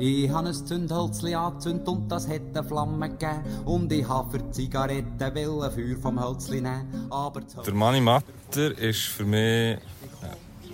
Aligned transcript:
Ich 0.00 0.30
habe 0.30 0.48
ein 0.48 0.54
Zündhölzli 0.54 1.34
angezündet 1.34 1.88
und 1.88 2.08
das 2.08 2.28
hat 2.28 2.40
eine 2.54 2.62
Flamme 2.62 3.10
gegeben. 3.10 3.42
Und 3.64 3.92
ich 3.92 4.08
habe 4.08 4.30
für 4.30 4.50
Zigaretten 4.52 5.20
ein 5.20 5.32
Feuer 5.72 5.96
vom 6.00 6.24
Hölzli 6.24 6.60
nehmen. 6.60 7.08
Aber 7.10 7.40
der 7.40 7.74
Mani 7.74 8.00
Matter 8.00 8.78
ist 8.78 9.00
für 9.00 9.24
mich 9.24 9.78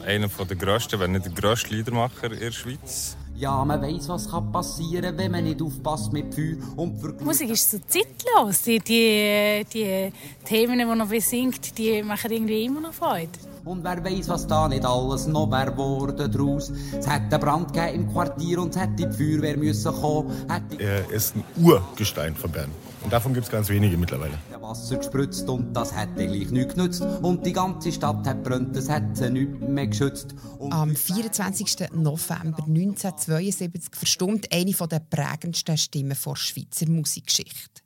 einer 0.05 0.29
der 0.29 0.57
grössten, 0.57 1.01
wenn 1.01 1.13
nicht 1.13 1.25
der 1.25 1.33
grösste 1.33 1.75
Liedermacher 1.75 2.33
in 2.33 2.39
der 2.39 2.53
Schweiz. 2.53 3.17
Ja, 3.37 3.65
man 3.65 3.81
weiss, 3.83 4.09
was 4.09 4.31
kann 4.31 4.53
passieren 4.53 5.19
wenn 5.19 5.33
man 5.33 5.43
nicht 5.43 5.61
aufpasst 5.61 6.13
mit 6.13 6.33
Feuer 6.33 6.57
und 6.77 7.03
Die 7.03 7.25
Musik 7.25 7.51
ist 7.51 7.71
so 7.71 7.79
zeitlos. 7.79 8.63
Die, 8.63 8.79
die, 8.79 9.67
die 9.73 10.13
Themen, 10.45 10.79
die 10.79 10.85
man 10.85 11.09
besingt, 11.09 11.77
die 11.77 12.03
machen 12.03 12.31
irgendwie 12.31 12.65
immer 12.65 12.81
noch 12.81 12.93
Freude. 12.93 13.31
Und 13.65 13.83
wer 13.83 14.05
weiß, 14.05 14.29
was 14.29 14.47
da 14.47 14.69
nicht 14.69 14.85
alles 14.85 15.27
noch 15.27 15.51
wäre 15.51 15.77
worden 15.77 16.31
draus. 16.31 16.71
Es 16.71 17.09
hätte 17.09 17.37
einen 17.37 17.41
Brand 17.41 17.77
im 17.77 18.13
Quartier 18.13 18.61
und 18.61 18.77
es 18.77 18.81
hätte 18.81 19.07
die 19.07 19.17
Feuerwehr 19.17 19.57
müssen 19.57 19.93
kommen. 19.93 20.31
Er 20.79 21.11
ist 21.11 21.35
ein 21.35 21.45
Urgestein 21.57 22.35
von 22.35 22.51
Bern. 22.51 22.71
Und 23.03 23.13
davon 23.13 23.35
gibt 23.35 23.47
es 23.47 23.53
ganz 23.53 23.69
wenige 23.69 23.97
mittlerweile. 23.97 24.39
Wasser 24.61 24.97
gespritzt 24.97 25.49
und 25.49 25.75
das 25.75 25.95
hätte 25.95 26.27
gleich 26.27 26.51
nichts 26.51 26.75
genützt. 26.75 27.03
Und 27.23 27.45
die 27.45 27.53
ganze 27.53 27.93
Stadt 27.93 28.27
hat 28.27 28.43
brennt, 28.43 28.75
das 28.75 28.89
hätte 28.89 29.31
nichts 29.31 29.61
mehr 29.61 29.87
geschützt. 29.87 30.35
Und 30.59 30.73
Am 30.73 30.97
24. 30.97 31.91
November 31.93 32.65
1972 32.67 33.95
verstummt 33.95 34.49
eine 34.51 34.73
der 34.73 35.01
prägendsten 35.01 35.77
Stimmen 35.77 36.17
der 36.25 36.37
Schweizer 36.37 36.89
Musikgeschichte. 36.89 37.83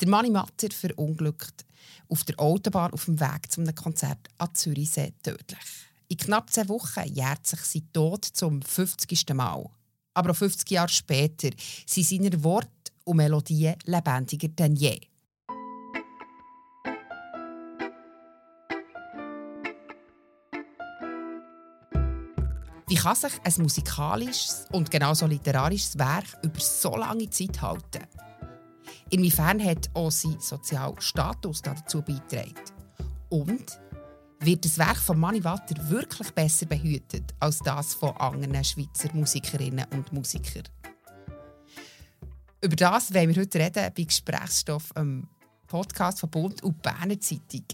Der 0.00 0.08
Mani 0.08 0.30
Matter 0.30 0.68
verunglückt 0.70 1.64
auf 2.08 2.24
der 2.24 2.38
Autobahn 2.40 2.92
auf 2.92 3.04
dem 3.04 3.20
Weg 3.20 3.50
zu 3.50 3.60
einem 3.60 3.74
Konzert 3.74 4.28
an 4.38 4.54
Zürichsee 4.54 5.12
tödlich. 5.22 5.58
In 6.08 6.16
knapp 6.16 6.50
zehn 6.50 6.68
Wochen 6.68 7.06
jährt 7.12 7.46
sich 7.46 7.60
sein 7.60 7.88
Tod 7.92 8.24
zum 8.24 8.62
50. 8.62 9.34
Mal. 9.34 9.68
Aber 10.14 10.30
auch 10.30 10.36
50 10.36 10.70
Jahre 10.70 10.88
später 10.88 11.50
sind 11.86 12.06
seine 12.06 12.42
Worte 12.42 12.70
und 13.04 13.16
Melodien 13.16 13.76
lebendiger 13.84 14.48
denn 14.48 14.74
je. 14.74 14.98
Wie 22.88 22.94
kann 22.94 23.14
sich 23.14 23.32
ein 23.44 23.62
musikalisches 23.62 24.66
und 24.72 24.90
genauso 24.90 25.26
literarisches 25.26 25.98
Werk 25.98 26.24
über 26.42 26.58
so 26.58 26.96
lange 26.96 27.28
Zeit 27.28 27.60
halten? 27.60 28.06
Inwiefern 29.10 29.64
hat 29.64 29.88
auch 29.94 30.10
sein 30.10 30.36
sozialer 30.38 31.00
Status 31.00 31.62
dazu 31.62 32.02
beigetragen? 32.02 32.54
Und 33.30 33.78
wird 34.40 34.64
das 34.64 34.78
Werk 34.78 34.98
von 34.98 35.18
Mani 35.18 35.42
Watter 35.42 35.76
wirklich 35.88 36.30
besser 36.32 36.66
behütet 36.66 37.34
als 37.40 37.58
das 37.60 37.94
von 37.94 38.16
anderen 38.18 38.62
Schweizer 38.62 39.12
Musikerinnen 39.14 39.86
und 39.92 40.12
Musikern? 40.12 40.64
Über 42.60 42.76
das 42.76 43.14
wollen 43.14 43.34
wir 43.34 43.42
heute 43.42 43.58
reden 43.58 43.92
bei 43.96 44.02
Gesprächsstoff 44.02 44.90
am 44.94 45.28
Podcast 45.68 46.20
von 46.20 46.30
Bund 46.30 46.62
und 46.62 46.82
Berner 46.82 47.20
Zeitung. 47.20 47.64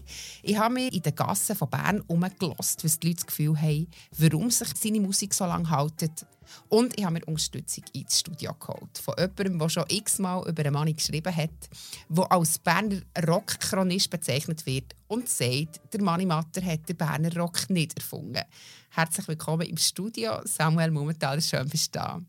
Ich 0.43 0.57
habe 0.57 0.73
mir 0.73 0.93
in 0.93 1.01
den 1.01 1.15
Gassen 1.15 1.55
von 1.55 1.69
Bern 1.69 2.01
umgelost, 2.01 2.83
was 2.83 2.99
die 2.99 3.07
Leute 3.07 3.17
das 3.17 3.27
Gefühl 3.27 3.59
haben, 3.59 3.87
warum 4.17 4.51
sich 4.51 4.67
seine 4.77 4.99
Musik 4.99 5.33
so 5.33 5.45
lange 5.45 5.69
hält 5.69 6.25
und 6.69 6.97
ich 6.97 7.03
habe 7.03 7.15
mir 7.15 7.25
Unterstützung 7.25 7.83
ins 7.93 8.19
Studio 8.19 8.53
geholt. 8.53 8.97
Von 8.97 9.15
jemandem, 9.17 9.59
der 9.59 9.69
schon 9.69 9.85
x-mal 9.87 10.47
über 10.47 10.63
einen 10.63 10.73
Mann 10.73 10.93
geschrieben 10.93 11.35
hat, 11.35 11.69
der 12.09 12.31
als 12.31 12.59
Berner 12.59 13.01
Rockchronist 13.27 14.09
bezeichnet 14.09 14.65
wird 14.65 14.95
und 15.07 15.29
sagt, 15.29 15.81
der 15.93 16.01
Mani 16.01 16.25
Matter 16.25 16.63
hat 16.63 16.87
den 16.87 16.97
Berner 16.97 17.35
Rock 17.35 17.69
nicht 17.69 17.97
erfunden. 17.97 18.43
Herzlich 18.89 19.27
willkommen 19.27 19.67
im 19.67 19.77
Studio. 19.77 20.39
Samuel 20.45 20.91
Mumenthaler, 20.91 21.41
schön 21.41 21.67
bist 21.67 21.95
du 21.95 21.99
da. 21.99 22.21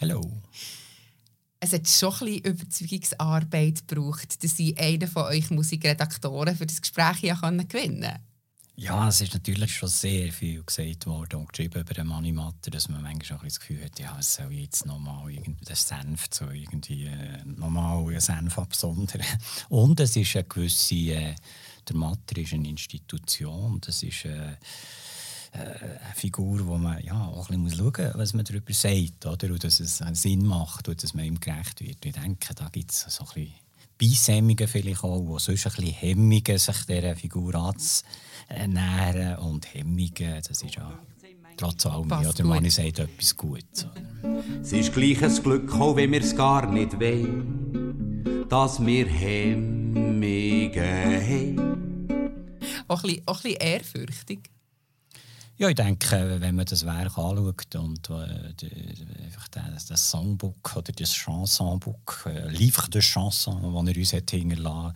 Hallo. 0.00 0.20
Es 1.64 1.72
hat 1.72 1.88
schon 1.88 2.12
ein 2.12 2.18
bisschen 2.18 2.44
Überzeugungsarbeit 2.44 3.88
gebraucht, 3.88 4.44
dass 4.44 4.58
ich 4.58 4.78
einen 4.78 5.08
von 5.08 5.22
euch 5.22 5.50
Musikredaktoren 5.50 6.54
für 6.54 6.66
das 6.66 6.82
Gespräch 6.82 7.22
gewinnen 7.22 7.66
konnte. 7.66 8.20
Ja, 8.76 9.08
es 9.08 9.22
ist 9.22 9.32
natürlich 9.32 9.74
schon 9.74 9.88
sehr 9.88 10.30
viel 10.30 10.62
gesagt 10.62 11.06
worden 11.06 11.36
und 11.36 11.48
geschrieben 11.48 11.80
über 11.80 11.94
den 11.94 12.06
Manimatter, 12.06 12.70
dass 12.70 12.90
man 12.90 13.02
manchmal 13.02 13.38
auch 13.38 13.44
das 13.44 13.60
Gefühl 13.60 13.82
hat, 13.82 13.98
ja, 13.98 14.14
es 14.18 14.34
soll 14.34 14.52
jetzt 14.52 14.84
nochmal 14.84 15.32
den 15.32 15.56
Senf 15.72 16.26
so 16.30 16.50
irgendwie 16.50 17.06
äh, 17.06 17.42
nochmal 17.46 18.08
einen 18.08 18.20
Senf 18.20 18.58
absondern. 18.58 19.22
Und 19.70 20.00
es 20.00 20.16
ist 20.16 20.36
eine 20.36 20.44
gewisse, 20.44 20.94
äh, 20.96 21.34
der 21.88 21.96
Matter 21.96 22.36
ist 22.36 22.52
eine 22.52 22.68
Institution, 22.68 23.80
das 23.80 24.02
ist 24.02 24.26
äh, 24.26 24.56
eine 25.54 26.14
Figur, 26.14 26.66
wo 26.66 26.76
man 26.76 27.02
ja, 27.02 27.26
auch 27.26 27.48
ein 27.48 27.64
bisschen 27.64 27.78
schauen 27.78 28.06
muss, 28.06 28.18
was 28.18 28.34
man 28.34 28.44
darüber 28.44 28.72
sagt, 28.72 29.26
oder? 29.26 29.52
und 29.52 29.62
dass 29.62 29.80
es 29.80 30.02
Sinn 30.12 30.46
macht 30.46 30.88
und 30.88 31.02
dass 31.02 31.14
man 31.14 31.24
ihm 31.24 31.40
gerecht 31.40 31.80
wird. 31.80 32.04
Ich 32.04 32.12
denke, 32.12 32.54
da 32.54 32.68
gibt 32.68 32.90
es 32.90 33.00
so 33.08 33.24
ein 33.24 33.30
bisschen 33.34 33.54
Beisämmungen 33.96 34.66
vielleicht 34.66 35.04
auch, 35.04 35.24
wo 35.24 35.38
sonst 35.38 35.66
ein 35.66 35.72
bisschen 35.72 35.92
Hemmungen, 35.92 36.58
sich 36.58 36.86
dieser 36.86 37.14
Figur 37.16 37.54
anzunähern. 37.54 39.38
Und 39.38 39.72
Hemmungen, 39.72 40.42
das 40.46 40.62
ist 40.62 40.74
ja 40.74 40.98
trotz 41.56 41.86
allem, 41.86 42.08
ja, 42.10 42.32
der 42.32 42.44
Mann 42.44 42.68
sagt 42.68 42.98
etwas 42.98 43.36
Gutes. 43.36 43.86
Es 44.60 44.72
ist 44.72 44.92
gleich 44.92 45.22
ein 45.22 45.42
Glück, 45.42 45.72
auch 45.74 45.94
wenn 45.96 46.10
wir 46.10 46.20
es 46.20 46.34
gar 46.34 46.70
nicht 46.70 46.98
wollen, 46.98 48.46
dass 48.48 48.84
wir 48.84 49.06
Hemmungen 49.06 50.74
haben. 50.74 51.74
Auch 52.88 53.02
ein 53.04 53.08
bisschen, 53.08 53.22
auch 53.26 53.36
ein 53.36 53.42
bisschen 53.42 53.60
ehrfürchtig. 53.60 54.53
Ja, 55.56 55.68
ich 55.68 55.76
denke, 55.76 56.40
wenn 56.40 56.56
man 56.56 56.66
das 56.66 56.84
Werk 56.84 57.16
anschaut 57.16 57.74
und 57.76 58.10
äh, 58.10 59.24
einfach 59.24 59.48
das, 59.48 59.86
das 59.86 60.10
Songbook 60.10 60.76
oder 60.76 60.92
das 60.92 61.14
Chansonbook, 61.14 62.24
äh, 62.26 62.48
Livre 62.48 62.90
de 62.90 63.00
Chanson, 63.00 63.62
das 63.62 63.94
er 63.94 64.00
uns 64.00 64.12
hat 64.12 64.30
hinterlassen 64.30 64.94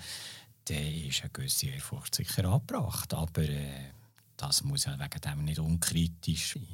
dann 0.68 0.94
ist 1.08 1.22
eine 1.22 1.30
gewisse 1.30 1.66
Ehrfurcht 1.66 2.14
sicher 2.14 2.44
angebracht. 2.44 3.14
Aber 3.14 3.42
äh, 3.42 3.90
das 4.36 4.62
muss 4.64 4.84
ja 4.84 4.98
wegen 4.98 5.20
dem 5.20 5.44
nicht 5.44 5.58
unkritisch 5.58 6.54
sein. 6.54 6.66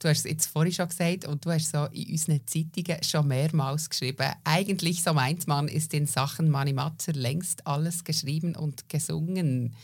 Du 0.00 0.08
hast 0.08 0.18
es 0.18 0.24
jetzt 0.24 0.46
vorhin 0.46 0.72
schon 0.72 0.88
gesagt 0.88 1.24
und 1.26 1.44
du 1.44 1.52
hast 1.52 1.70
so 1.70 1.84
in 1.86 2.10
unseren 2.10 2.44
Zeitungen 2.46 3.02
schon 3.02 3.28
mehrmals 3.28 3.88
geschrieben. 3.88 4.32
Eigentlich, 4.42 5.02
so 5.02 5.14
meint 5.14 5.46
man, 5.46 5.68
ist 5.68 5.94
in 5.94 6.06
Sachen 6.06 6.50
Manimatzer 6.50 7.12
längst 7.12 7.64
alles 7.66 8.02
geschrieben 8.02 8.56
und 8.56 8.88
gesungen. 8.88 9.74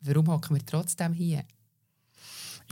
Warum 0.00 0.28
hocken 0.28 0.56
wir 0.56 0.64
trotzdem 0.64 1.12
hier? 1.12 1.44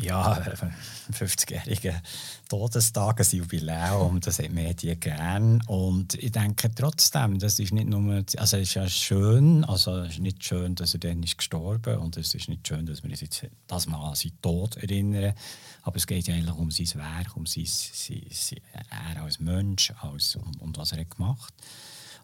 Ja, 0.01 0.43
50-jähriger 1.13 2.01
Todestag, 2.49 3.21
ein 3.21 3.27
Jubiläum, 3.31 4.21
das 4.21 4.39
hat 4.39 4.51
Medien 4.51 4.99
gern. 4.99 5.61
Und 5.67 6.15
ich 6.15 6.33
denke 6.33 6.75
trotzdem, 6.75 7.39
das 7.39 7.59
ist 7.59 7.73
nicht 7.73 7.89
nur, 7.89 8.25
also 8.37 8.57
es 8.57 8.69
ist 8.69 8.75
ja 8.75 8.89
schön, 8.89 9.65
also 9.65 9.99
es 9.99 10.15
ist 10.15 10.21
nicht 10.21 10.43
schön, 10.43 10.75
dass 10.75 10.95
er 10.95 11.01
dann 11.01 11.23
ist 11.23 11.39
gestorben 11.39 11.99
und 11.99 12.17
es 12.17 12.35
ist 12.35 12.49
nicht 12.49 12.67
schön, 12.67 12.87
dass 12.87 13.03
wir 13.03 13.11
uns 13.11 13.21
jetzt 13.21 13.47
das 13.67 13.87
mal 13.87 14.09
an 14.09 14.15
seinen 14.15 14.41
Tod 14.41 14.77
erinnern, 14.77 15.35
aber 15.83 15.97
es 15.97 16.07
geht 16.07 16.27
ja 16.27 16.35
eigentlich 16.35 16.57
um 16.57 16.71
sein 16.71 16.89
Werk, 16.95 17.37
um 17.37 17.47
sein, 17.47 17.67
sein, 17.67 18.23
sein 18.31 18.61
er 18.91 19.23
als 19.23 19.41
Mensch 19.41 19.93
als, 20.01 20.37
und, 20.37 20.61
und 20.61 20.79
was 20.79 20.93
er 20.93 21.01
hat 21.01 21.11
gemacht 21.11 21.55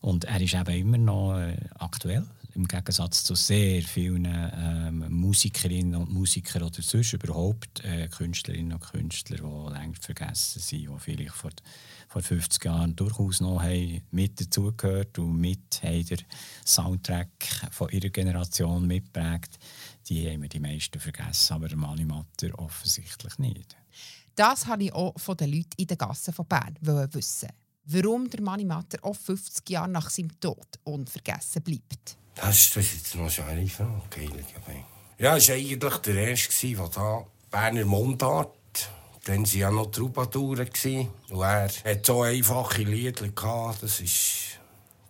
und 0.00 0.24
er 0.24 0.40
ist 0.40 0.54
eben 0.54 0.74
immer 0.74 0.98
noch 0.98 1.38
äh, 1.38 1.56
aktuell 1.78 2.26
im 2.58 2.66
Gegensatz 2.66 3.22
zu 3.22 3.36
sehr 3.36 3.82
vielen 3.82 4.26
ähm, 4.26 5.06
Musikerinnen 5.10 5.94
und 5.94 6.10
Musikern 6.10 6.64
oder 6.64 6.82
sonst 6.82 7.12
überhaupt 7.12 7.84
äh, 7.84 8.08
Künstlerinnen 8.08 8.72
und 8.72 8.80
Künstler, 8.80 9.36
die 9.36 9.72
längst 9.72 10.04
vergessen 10.04 10.60
sind, 10.60 10.88
die 10.88 10.98
vielleicht 10.98 11.34
vor, 11.34 11.52
vor 12.08 12.20
50 12.20 12.64
Jahren 12.64 12.96
durchaus 12.96 13.40
noch 13.40 13.62
mit 14.10 14.40
dazugehört 14.40 15.20
und 15.20 15.36
mit 15.36 15.82
haben 15.82 16.24
Soundtrack 16.66 17.30
von 17.70 17.90
ihrer 17.90 18.08
Generation 18.08 18.88
mitprägt. 18.88 19.56
Die 20.08 20.28
haben 20.28 20.42
wir 20.42 20.48
die 20.48 20.58
meisten 20.58 20.98
vergessen, 20.98 21.52
aber 21.52 21.74
Mani 21.76 22.04
Matter 22.04 22.58
offensichtlich 22.58 23.38
nicht. 23.38 23.76
Das 24.34 24.66
habe 24.66 24.84
ich 24.84 24.92
auch 24.92 25.18
von 25.18 25.36
den 25.36 25.52
Leuten 25.52 25.70
in 25.76 25.86
den 25.86 25.98
Gassen 25.98 26.34
von 26.34 26.46
Bern 26.46 26.76
wissen. 26.80 27.50
Warum 27.90 28.28
der 28.28 28.42
Mani 28.42 28.64
Matter 28.64 28.98
auch 29.02 29.16
50 29.16 29.68
Jahre 29.70 29.88
nach 29.88 30.10
seinem 30.10 30.38
Tod 30.40 30.66
unvergessen 30.84 31.62
bleibt. 31.62 32.16
Das 32.34 32.76
ist, 32.76 32.76
jetzt 32.76 33.14
noch 33.14 33.30
eine 33.46 33.66
Frage. 33.66 34.28
Ja, 35.18 35.36
es 35.36 35.48
war 35.48 35.56
eigentlich 35.56 35.78
der 35.78 36.14
Erste, 36.14 36.66
der 36.66 36.88
da 36.88 37.26
Berner 37.50 37.86
Mundart 37.86 38.58
dann 39.28 39.44
waren 39.44 39.58
ja 39.58 39.70
noch 39.70 39.90
Troubadouren. 39.90 40.68
Und 41.30 41.40
er 41.40 41.68
hat 41.84 42.06
so 42.06 42.22
einfache 42.22 42.82
Lieder 42.82 43.28
gehabt, 43.28 43.82
das 43.82 44.00
ist. 44.00 44.58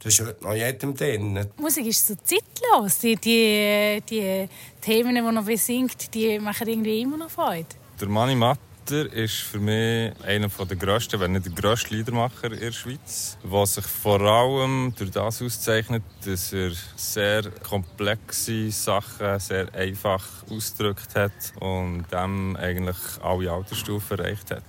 Das 0.00 0.14
ist 0.14 0.24
heute 0.24 0.44
noch 0.44 0.54
jedem 0.54 0.94
drin. 0.94 1.34
Die 1.34 1.62
Musik 1.62 1.86
ist 1.86 2.06
so 2.06 2.14
zeitlos. 2.14 3.00
Die, 3.00 3.16
die, 3.16 4.00
die 4.08 4.48
Themen, 4.80 5.14
die 5.16 5.20
man 5.20 5.44
besingt, 5.44 6.14
die 6.14 6.38
machen 6.38 6.68
irgendwie 6.68 7.00
immer 7.00 7.16
noch 7.16 7.30
Freude. 7.30 7.66
Der 8.00 8.08
Mani 8.08 8.36
Matt 8.36 8.60
Ritter 8.90 9.12
ist 9.12 9.34
für 9.34 9.58
mich 9.58 10.12
einer 10.24 10.48
der 10.48 10.76
grössten, 10.76 11.20
wenn 11.20 11.32
nicht 11.32 11.44
der 11.44 11.52
grösste 11.52 11.94
Liedermacher 11.94 12.52
in 12.52 12.60
der 12.60 12.72
Schweiz, 12.72 13.36
der 13.42 13.66
sich 13.66 13.84
vor 13.84 14.20
allem 14.20 14.94
durch 14.96 15.10
das 15.10 15.42
auszeichnet, 15.42 16.02
dass 16.24 16.52
er 16.52 16.72
sehr 16.96 17.50
komplexe 17.68 18.70
Sachen 18.70 19.38
sehr 19.40 19.74
einfach 19.74 20.24
ausgedrückt 20.50 21.14
hat 21.14 21.32
und 21.60 22.06
dem 22.10 22.56
eigentlich 22.56 22.96
alle 23.22 23.52
Altersstufen 23.52 24.18
erreicht 24.18 24.50
hat. 24.50 24.64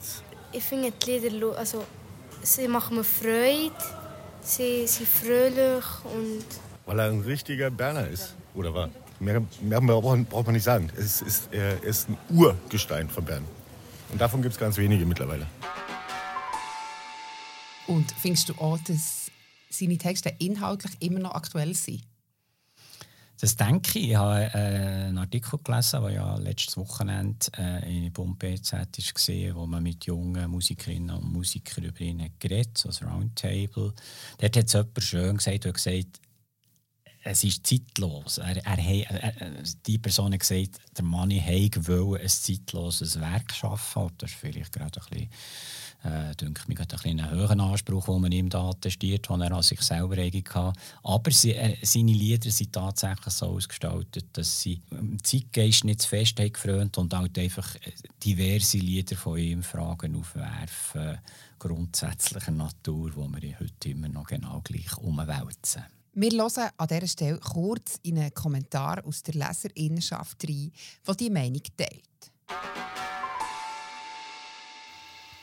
Ich 0.52 0.64
finde 0.64 0.92
die 0.92 1.20
Lieder, 1.20 1.58
also 1.58 1.86
sie 2.42 2.68
machen 2.68 2.98
mir 2.98 3.04
Freude, 3.06 3.72
sie 4.42 4.86
sind 4.88 5.08
fröhlich 5.08 5.86
und... 6.04 6.46
Weil 6.86 7.00
er 7.00 7.10
ein 7.10 7.22
richtiger 7.22 7.70
Berner 7.70 8.08
ist, 8.08 8.36
oder 8.54 8.74
war? 8.74 8.90
Mehr, 9.20 9.42
mehr 9.62 9.82
braucht 9.82 10.46
man 10.46 10.54
nicht 10.54 10.64
sagen. 10.64 10.90
Es 10.98 11.22
ist, 11.22 11.50
er 11.52 11.82
ist 11.84 12.10
ein 12.10 12.18
Urgestein 12.30 13.10
von 13.10 13.24
Bern. 13.24 13.59
Und 14.12 14.20
davon 14.20 14.42
gibt 14.42 14.54
es 14.54 14.60
ganz 14.60 14.78
wenige 14.78 15.06
mittlerweile. 15.06 15.48
Und 17.88 18.12
findest 18.12 18.50
du 18.50 18.54
auch, 18.56 18.78
dass 18.80 19.32
seine 19.70 19.98
Texte 19.98 20.34
inhaltlich 20.40 20.94
immer 21.00 21.20
noch 21.20 21.36
aktuell 21.36 21.74
sind? 21.74 22.04
Das 23.42 23.56
denke 23.56 24.00
ich. 24.00 24.10
Ich 24.10 24.16
habe 24.16 24.52
äh, 24.54 25.08
einen 25.08 25.18
Artikel 25.18 25.58
gelesen, 25.64 26.02
der 26.02 26.12
ja 26.12 26.36
letztes 26.36 26.76
Wochenende 26.76 27.38
äh, 27.58 28.06
in 28.08 28.12
BZ 28.12 28.74
war, 28.74 29.56
wo 29.56 29.66
man 29.66 29.82
mit 29.82 30.06
jungen 30.06 30.52
Musikerinnen 30.52 31.16
und 31.16 31.32
Musikern 31.32 31.86
über 31.86 32.02
ihn 32.02 32.30
geredet 32.38 32.84
hat, 32.84 32.94
so 32.94 33.06
ein 33.06 33.12
Roundtable. 33.12 33.94
Dort 34.40 34.58
hat 34.58 34.66
es 34.66 34.74
jemand 34.74 35.04
schön 35.04 35.38
gesagt, 35.38 35.64
der 35.64 35.72
gesagt 35.74 36.20
es 37.24 37.44
ist 37.44 37.68
zeitlos. 37.68 38.38
Er, 38.38 38.66
er, 38.66 38.80
er, 38.80 39.64
die 39.86 39.98
Person 39.98 40.34
hat 40.34 40.40
gesagt, 40.40 40.80
der 40.98 41.04
Mann 41.04 41.32
wollte 41.32 42.22
ein 42.22 42.30
zeitloses 42.30 43.20
Werk 43.20 43.54
schaffen. 43.54 44.12
Das 44.18 44.32
ist 44.32 44.40
vielleicht 44.40 44.72
gerade 44.72 45.02
ein 45.02 45.10
bisschen 45.10 45.30
äh, 46.04 46.36
denke 46.36 46.62
mich, 46.68 46.80
ein 46.80 46.88
einen 47.04 47.30
höheren 47.30 47.60
Anspruch, 47.60 48.06
den 48.06 48.22
man 48.22 48.32
ihm 48.32 48.50
da 48.50 48.70
attestiert, 48.70 49.30
den 49.30 49.42
er 49.42 49.52
an 49.52 49.64
sich 49.64 49.82
selber 49.82 50.16
hatte. 50.16 50.74
Aber 51.04 51.32
sie, 51.32 51.56
äh, 51.56 51.76
seine 51.82 52.14
Lieder 52.14 52.50
sind 52.50 52.74
tatsächlich 52.74 53.34
so 53.34 53.48
ausgestaltet, 53.48 54.26
dass 54.34 54.62
sie 54.62 54.82
im 54.92 55.22
Zeitgeist 55.24 55.84
nicht 55.84 56.02
zu 56.02 56.10
fest 56.10 56.38
gefrönt 56.38 56.98
und 56.98 57.14
halt 57.14 57.38
einfach 57.38 57.76
äh, 57.76 57.92
diverse 58.24 58.78
Lieder 58.78 59.18
von 59.18 59.38
ihm 59.38 59.64
Fragen 59.64 60.16
aufwerfen, 60.16 61.18
grundsätzlicher 61.58 62.52
Natur, 62.52 63.12
wo 63.16 63.28
wir 63.28 63.60
heute 63.60 63.90
immer 63.90 64.08
noch 64.08 64.28
genau 64.28 64.62
gleich 64.64 64.98
umwälzen. 64.98 65.84
Wir 66.14 66.32
hören 66.32 66.70
an 66.78 66.88
dieser 66.88 67.08
Stelle 67.08 67.40
kurz 67.40 68.00
in 68.04 68.18
einen 68.18 68.34
Kommentar 68.34 69.06
aus 69.06 69.22
der 69.22 69.36
Leserinnenschaft 69.36 70.44
rein, 70.44 70.72
die 71.08 71.16
diese 71.18 71.32
Meinung 71.32 71.62
teilt. 71.78 72.32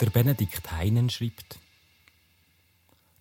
Der 0.00 0.10
Benedikt 0.10 0.70
Heinen 0.72 1.08
schreibt: 1.08 1.58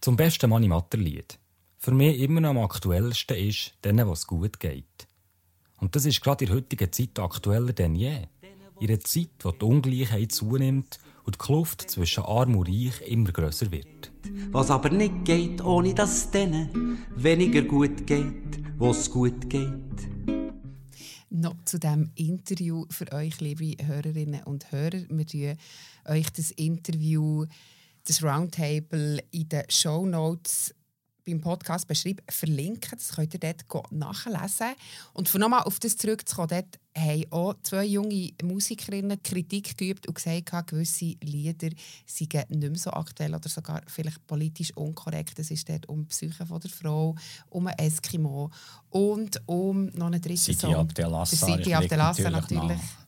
Zum 0.02 0.16
besten 0.16 0.50
Mani-Matter-Lied. 0.50 1.38
Für 1.78 1.92
mich 1.92 2.20
immer 2.20 2.42
noch 2.42 2.50
am 2.50 2.58
aktuellsten 2.58 3.38
ist, 3.38 3.74
denen, 3.84 4.10
was 4.10 4.26
gut 4.26 4.60
geht. 4.60 5.08
Und 5.80 5.96
das 5.96 6.06
ist 6.06 6.22
gerade 6.22 6.46
in 6.46 6.50
der 6.50 6.58
heutigen 6.58 6.92
Zeit 6.92 7.20
aktueller 7.20 7.74
denn 7.74 7.96
je. 7.96 8.28
In 8.80 8.90
einer 8.90 9.00
Zeit, 9.00 9.30
wo 9.42 9.52
die 9.52 9.66
Ungleichheit 9.66 10.32
zunimmt 10.32 11.00
und 11.24 11.36
die 11.36 11.40
Kluft 11.40 11.90
zwischen 11.90 12.24
Arm 12.24 12.56
und 12.56 12.68
Reich 12.68 13.02
immer 13.08 13.32
grösser 13.32 13.72
wird. 13.72 14.12
Was 14.52 14.70
aber 14.70 14.90
nicht 14.90 15.26
geht, 15.26 15.64
ohne 15.64 15.94
dass 15.94 16.18
es 16.18 16.32
denen 16.32 17.00
weniger 17.16 17.62
gut 17.62 18.06
geht, 18.06 18.60
wo 18.78 18.92
es 18.92 19.10
gut 19.10 19.50
geht 19.50 19.86
noch 21.36 21.56
zu 21.66 21.80
diesem 21.80 22.12
Interview 22.16 22.86
für 22.90 23.12
euch, 23.12 23.40
liebe 23.42 23.76
Hörerinnen 23.86 24.44
und 24.44 24.72
Hörer. 24.72 25.04
Wir 25.10 25.26
tun 25.26 25.58
euch 26.06 26.32
das 26.32 26.52
Interview, 26.52 27.46
das 28.08 28.24
Roundtable 28.24 29.20
in 29.32 29.50
den 29.50 29.64
Show 29.70 30.06
Notes 30.06 30.74
beim 31.26 31.42
Podcast 31.42 31.88
beschrieben, 31.88 32.24
verlinken. 32.30 32.98
Das 32.98 33.16
könnt 33.16 33.34
ihr 33.34 33.40
dort 33.40 33.66
nachlesen. 33.92 34.76
Und 35.14 35.28
von 35.28 35.42
nochmal 35.42 35.64
auf 35.64 35.80
das 35.80 35.98
zurückzukommen, 35.98 36.50
dort 36.50 36.80
haben 36.98 37.26
auch 37.32 37.56
zwei 37.64 37.84
junge 37.86 38.32
Musikerinnen 38.44 39.22
Kritik 39.22 39.78
geübt 39.78 40.08
und 40.08 40.14
gesagt, 40.14 40.68
gewisse 40.68 41.16
Lieder 41.22 41.70
seien 42.06 42.46
nicht 42.50 42.50
mehr 42.50 42.76
so 42.76 42.92
aktuell 42.92 43.36
oder 43.36 43.50
sogar 43.50 43.82
vielleicht 43.88 44.26
politisch 44.28 44.72
unkorrekt. 44.76 45.38
Es 45.40 45.52
ist 45.52 45.68
dort 45.68 45.90
um 45.90 46.04
die 46.04 46.08
Psyche 46.08 46.46
von 46.46 46.60
der 46.60 46.70
Frau, 46.70 47.16
um 47.50 47.68
ein 47.68 47.78
Eskimo 47.78 48.50
und 48.90 49.42
um 49.46 49.88
noch 49.88 50.08
einen 50.08 50.22
dritten 50.22 50.38
Sidi 50.38 50.60
Song. 50.60 50.76
Abdelassar. 50.76 51.58
Sidi 51.58 51.74
Abdelassar 51.74 52.32
natürlich. 52.32 52.62
natürlich 52.62 53.05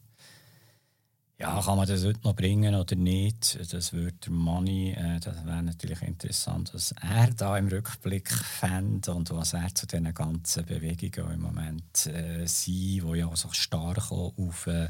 ja, 1.40 1.62
kann 1.62 1.78
man 1.78 1.88
das 1.88 2.04
heute 2.04 2.20
noch 2.24 2.36
bringen 2.36 2.74
oder 2.74 2.96
nicht? 2.96 3.60
Das 3.72 3.94
würde 3.94 4.18
der 4.26 4.32
Money, 4.32 4.94
äh, 4.94 5.20
das 5.20 5.46
wäre 5.46 5.62
natürlich 5.62 6.02
interessant, 6.02 6.74
was 6.74 6.94
er 6.94 7.32
da 7.36 7.58
im 7.58 7.68
Rückblick 7.68 8.30
fände 8.32 9.14
und 9.14 9.30
was 9.30 9.54
er 9.54 9.74
zu 9.76 9.86
diesen 9.86 10.14
ganzen 10.16 10.66
Bewegungen 10.66 11.34
im 11.34 11.42
Moment 11.42 12.08
äh, 12.08 12.46
sind, 12.48 12.68
die 12.68 13.20
ja 13.20 13.30
so 13.36 13.50
stark 13.52 14.12
auf 14.12 14.66
äh, 14.66 14.90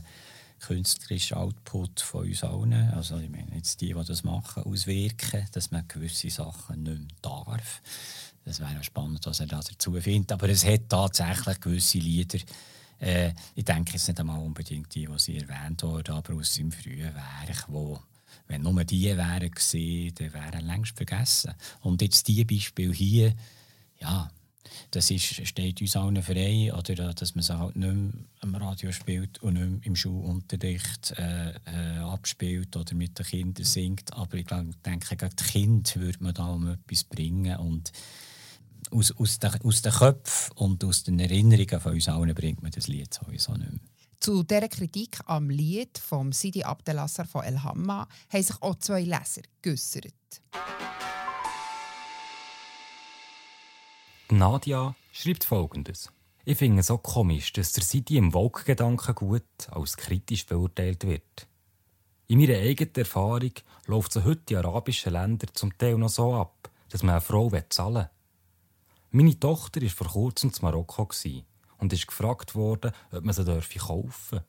künstlerischen 0.59 1.38
Output 1.38 1.99
von 1.99 2.25
uns 2.25 2.44
allen, 2.44 2.91
also 2.91 3.17
ich 3.17 3.29
meine 3.29 3.55
jetzt 3.55 3.81
die, 3.81 3.94
die 3.94 4.05
das 4.05 4.23
machen, 4.23 4.63
auswirken, 4.63 5.45
dass 5.51 5.71
man 5.71 5.88
gewisse 5.88 6.29
Sachen 6.29 6.83
nicht 6.83 6.97
mehr 6.97 7.07
darf. 7.21 7.81
Das 8.45 8.61
wäre 8.61 8.81
spannend, 8.83 9.25
was 9.25 9.41
er 9.41 9.47
da 9.47 9.59
dazu 9.59 9.91
findet. 9.99 10.31
Aber 10.31 10.47
es 10.47 10.65
hat 10.65 10.88
tatsächlich 10.88 11.59
gewisse 11.59 11.97
Lieder, 11.97 12.39
äh, 12.99 13.33
ich 13.55 13.65
denke 13.65 13.94
jetzt 13.94 14.07
nicht 14.07 14.19
einmal 14.19 14.39
unbedingt 14.39 14.94
die, 14.94 15.05
die 15.05 15.19
Sie 15.19 15.38
erwähnt 15.38 15.83
wurden, 15.83 16.15
aber 16.15 16.35
aus 16.35 16.53
seinem 16.53 16.71
frühen 16.71 17.13
Werk, 17.13 17.65
wo 17.67 17.99
wenn 18.47 18.61
nur 18.61 18.83
die 18.83 19.05
wären 19.17 19.51
gesehen, 19.51 20.13
dann 20.15 20.33
wären 20.33 20.65
längst 20.65 20.95
vergessen. 20.95 21.53
Und 21.81 22.01
jetzt 22.01 22.27
die 22.27 22.45
Beispiel 22.45 22.94
hier, 22.94 23.35
ja, 23.99 24.31
das 24.91 25.11
ist, 25.11 25.47
steht 25.47 25.81
uns 25.81 25.95
allen 25.95 26.21
frei, 26.21 26.73
oder, 26.73 27.13
dass 27.13 27.35
man 27.35 27.44
sie 27.44 27.57
halt 27.57 27.75
nicht 27.75 27.94
mehr 27.94 28.11
am 28.41 28.55
Radio 28.55 28.91
spielt 28.91 29.41
und 29.41 29.55
nicht 29.55 29.69
mehr 29.69 29.79
im 29.83 29.95
Schulunterricht 29.95 31.13
äh, 31.17 31.51
äh, 31.51 31.97
abspielt 31.99 32.75
oder 32.75 32.95
mit 32.95 33.17
den 33.17 33.25
Kindern 33.25 33.65
singt. 33.65 34.13
Aber 34.13 34.35
ich 34.35 34.45
denke, 34.45 35.15
gerade 35.15 35.35
die 35.35 35.44
Kinder 35.44 35.95
würde 35.95 36.23
man 36.23 36.33
da 36.33 36.47
um 36.47 36.67
etwas 36.67 37.03
bringen. 37.03 37.57
Und 37.57 37.91
aus, 38.91 39.11
aus, 39.17 39.39
den, 39.39 39.51
aus 39.63 39.81
den 39.81 39.91
Köpfen 39.91 40.51
und 40.55 40.83
aus 40.83 41.03
den 41.03 41.19
Erinnerungen 41.19 41.79
von 41.79 41.93
uns 41.93 42.07
allen 42.07 42.33
bringt 42.35 42.61
man 42.61 42.71
das 42.71 42.87
Lied 42.87 43.13
sowieso 43.13 43.53
nicht 43.53 43.71
mehr. 43.71 43.79
Zu 44.19 44.43
dieser 44.43 44.67
Kritik 44.67 45.19
am 45.25 45.49
Lied 45.49 45.97
von 45.97 46.31
Sidi 46.31 46.63
Abdelassar 46.63 47.25
von 47.25 47.43
El 47.43 47.61
Hamma 47.63 48.07
haben 48.29 48.43
sich 48.43 48.61
auch 48.61 48.75
zwei 48.79 49.01
Leser 49.01 49.43
geäussert. 49.61 50.13
Nadia 54.29 54.95
schreibt 55.11 55.43
folgendes. 55.43 56.11
Ich 56.43 56.57
finde 56.57 56.79
es 56.79 56.87
so 56.87 56.97
komisch, 56.97 57.53
dass 57.53 57.73
der 57.73 57.83
Sidi 57.83 58.17
im 58.17 58.31
Vogue-Gedanken 58.31 59.15
gut 59.15 59.43
als 59.69 59.97
kritisch 59.97 60.45
beurteilt 60.45 61.05
wird. 61.05 61.47
In 62.27 62.39
meiner 62.39 62.57
eigenen 62.57 62.95
Erfahrung 62.95 63.51
läuft 63.85 64.15
es 64.15 64.23
heute 64.23 64.53
in 64.53 64.59
arabischen 64.59 65.13
Ländern 65.13 65.49
zum 65.53 65.77
Teil 65.77 65.97
noch 65.97 66.09
so 66.09 66.35
ab, 66.35 66.69
dass 66.89 67.03
man 67.03 67.15
eine 67.15 67.21
Frau 67.21 67.49
zahlen 67.69 67.95
will. 67.95 68.09
Meine 69.11 69.40
Tochter 69.40 69.81
war 69.81 69.90
vor 69.90 70.07
kurzem 70.07 70.52
in 70.52 70.61
Marokko 70.61 71.07
und 71.80 71.94
ist 71.94 72.07
gefragt 72.07 72.56
worden, 72.56 72.92
ob 73.11 73.23
man 73.23 73.33
sie 73.33 73.45
kaufen 73.45 74.04
dürfe. 74.04 74.45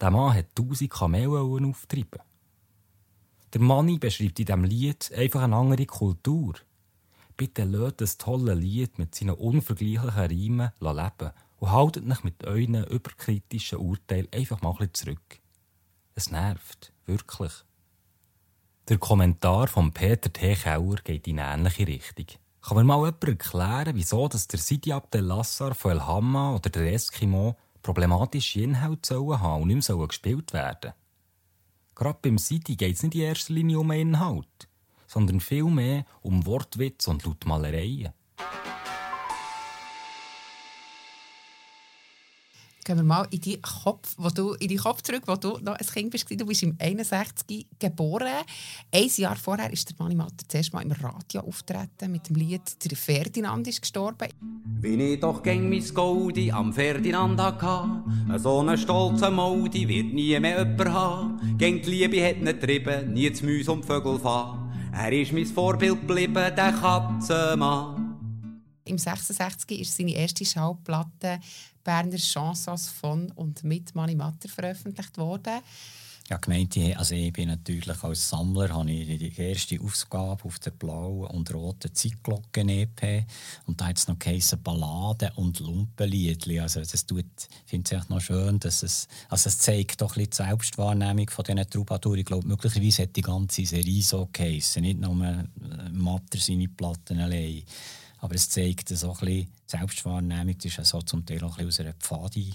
Der 0.00 0.10
Mann 0.10 0.34
hat 0.34 0.54
tausend 0.54 0.90
Kamele 0.90 1.40
auftreiben. 1.40 2.20
Der 3.52 3.60
Manni 3.60 3.98
beschreibt 3.98 4.40
in 4.40 4.46
diesem 4.46 4.64
Lied 4.64 5.12
einfach 5.14 5.42
eine 5.42 5.56
andere 5.56 5.84
Kultur. 5.84 6.54
Bitte 7.36 7.64
lasst 7.64 8.00
das 8.00 8.16
tolle 8.16 8.54
Lied 8.54 8.98
mit 8.98 9.14
seinen 9.14 9.34
unvergleichlichen 9.34 10.08
Reimen 10.08 10.70
leben 10.80 11.32
und 11.58 11.70
haltet 11.70 12.10
euch 12.10 12.24
mit 12.24 12.44
euren 12.44 12.84
überkritischen 12.86 13.78
Urteilen 13.78 14.28
einfach 14.32 14.62
mal 14.62 14.74
ein 14.78 14.92
zurück. 14.94 15.40
Es 16.14 16.30
nervt, 16.30 16.92
wirklich. 17.04 17.52
Der 18.88 18.98
Kommentar 18.98 19.68
von 19.68 19.92
Peter 19.92 20.32
T. 20.32 20.54
Kauer 20.54 20.96
geht 20.96 21.28
in 21.28 21.38
eine 21.38 21.54
ähnliche 21.54 21.86
Richtung. 21.86 22.26
Kann 22.62 22.76
mir 22.76 22.84
mal 22.84 22.98
jemand 22.98 23.24
erklären, 23.24 23.94
wieso 23.96 24.28
dass 24.28 24.46
der 24.46 24.60
Sidi 24.60 24.92
Abdelassar 24.92 25.74
von 25.74 25.92
El 25.92 26.06
Hamma 26.06 26.54
oder 26.54 26.70
der 26.70 26.92
Eskimo 26.92 27.56
problematische 27.82 28.60
Inhalte 28.60 29.14
sollen 29.14 29.40
haben 29.40 29.62
und 29.62 29.68
nicht 29.68 29.88
mehr 29.88 30.06
gespielt 30.06 30.52
werden 30.52 30.92
Gerade 31.94 32.18
beim 32.22 32.38
Sidi 32.38 32.76
geht 32.76 32.96
es 32.96 33.02
nicht 33.02 33.14
in 33.14 33.20
erster 33.20 33.52
Linie 33.52 33.78
um 33.78 33.90
Inhalt, 33.90 34.68
sondern 35.06 35.40
vielmehr 35.40 36.06
um 36.22 36.46
Wortwitz 36.46 37.06
und 37.06 37.24
Lautmalereien. 37.24 38.12
Gehen 42.84 42.96
wir 42.96 43.04
mal 43.04 43.28
in 43.30 43.40
die 43.40 43.60
Kopf, 43.60 44.14
wo 44.18 44.28
du, 44.28 44.54
in 44.54 44.66
die 44.66 44.76
Kopf 44.76 45.02
zurück, 45.02 45.22
wo 45.26 45.36
du 45.36 45.58
noch 45.58 45.76
ein 45.76 45.86
Kind 45.86 46.10
bist. 46.10 46.28
Du 46.28 46.44
bist 46.44 46.64
im 46.64 46.76
61 46.80 47.66
geboren. 47.78 48.42
Ein 48.92 49.10
Jahr 49.16 49.36
vorher 49.36 49.72
ist 49.72 49.90
der 49.90 49.96
Mani 50.00 50.16
Matter 50.16 50.44
zuerst 50.48 50.72
mal 50.72 50.82
im 50.82 50.90
Radio 50.90 51.42
auftreten 51.42 52.10
mit 52.10 52.28
dem 52.28 52.34
Lied 52.34 52.62
«Der 52.84 52.96
Ferdinand 52.96 53.68
ist 53.68 53.82
gestorben». 53.82 54.28
Wenn 54.80 54.98
ich 54.98 55.20
doch 55.20 55.44
gäng 55.44 55.68
mein 55.68 55.84
Goldi 55.94 56.50
am 56.50 56.72
Ferdinand 56.72 57.40
hatte, 57.40 58.38
so 58.38 58.58
einen 58.58 58.76
stolzen 58.76 59.34
Moldi 59.34 59.86
wird 59.86 60.12
nie 60.12 60.40
mehr 60.40 60.66
jemand 60.66 60.90
haben. 60.90 61.56
Gäng 61.58 61.82
die 61.82 61.90
Liebe 61.90 62.26
hat 62.26 62.38
nicht 62.38 62.60
getrieben, 62.60 63.12
nie 63.12 63.32
zu 63.32 63.46
Mäus 63.46 63.68
und 63.68 63.84
Vögel 63.84 64.18
fahren. 64.18 64.72
Er 64.92 65.12
ist 65.12 65.32
mein 65.32 65.46
Vorbild 65.46 66.00
geblieben, 66.00 66.34
der 66.34 66.72
Katzenmann. 66.72 68.01
Im 68.92 68.98
66 68.98 69.80
ist 69.80 69.96
seine 69.96 70.12
erste 70.12 70.44
Schallplatte 70.44 71.40
Berner 71.82 72.18
Chansons 72.18 72.90
von 72.90 73.30
und 73.30 73.64
mit 73.64 73.94
Mani 73.94 74.14
Matter 74.14 74.50
veröffentlicht 74.50 75.16
worden. 75.16 75.60
ja, 76.28 76.36
gemeint, 76.36 76.76
also 76.98 77.14
ich 77.14 77.32
bin 77.32 77.48
natürlich 77.48 78.04
als 78.04 78.28
Sammler 78.28 78.68
habe 78.68 78.90
ich 78.90 79.18
die 79.18 79.32
erste 79.34 79.80
Ausgabe 79.80 80.44
auf 80.44 80.58
der 80.58 80.72
blauen 80.72 81.26
und 81.28 81.54
roten 81.54 81.94
Zeitglocken 81.94 82.68
EP 82.68 83.24
und 83.66 83.80
da 83.80 83.86
hat 83.86 83.96
es 83.96 84.08
noch 84.08 84.18
geheißen 84.18 84.62
Balladen 84.62 85.30
und 85.36 85.58
Lumpenliedli. 85.60 86.60
Also 86.60 86.80
das 86.80 87.06
finde 87.64 87.96
ich 87.96 88.08
noch 88.10 88.20
schön, 88.20 88.60
dass 88.60 88.82
es, 88.82 89.08
also 89.30 89.48
es 89.48 89.56
zeigt 89.56 90.02
doch 90.02 90.12
die 90.12 90.28
Selbstwahrnehmung 90.30 91.30
von 91.30 91.46
diesen 91.46 91.70
Troubadour. 91.70 92.16
Ich 92.16 92.26
glaube, 92.26 92.46
möglicherweise 92.46 93.04
hat 93.04 93.16
die 93.16 93.22
ganze 93.22 93.64
Serie 93.64 94.02
so 94.02 94.28
geheißen, 94.30 94.82
nicht 94.82 95.00
nur 95.00 95.14
äh, 95.24 95.44
Matter 95.92 96.36
seine 96.36 96.68
Platten 96.68 97.20
allein. 97.20 97.62
Aber 98.22 98.34
es 98.36 98.48
zeigt 98.48 98.88
so 98.88 99.14
die 99.20 99.48
Selbstwahrnehmung. 99.66 100.56
Das 100.56 100.66
ist 100.66 100.76
ja 100.76 100.84
zum 101.04 101.26
Teil 101.26 101.42
auch 101.42 101.58
ein 101.58 101.66
aus 101.66 101.80
einer 101.80 101.94
Pfadi, 101.94 102.52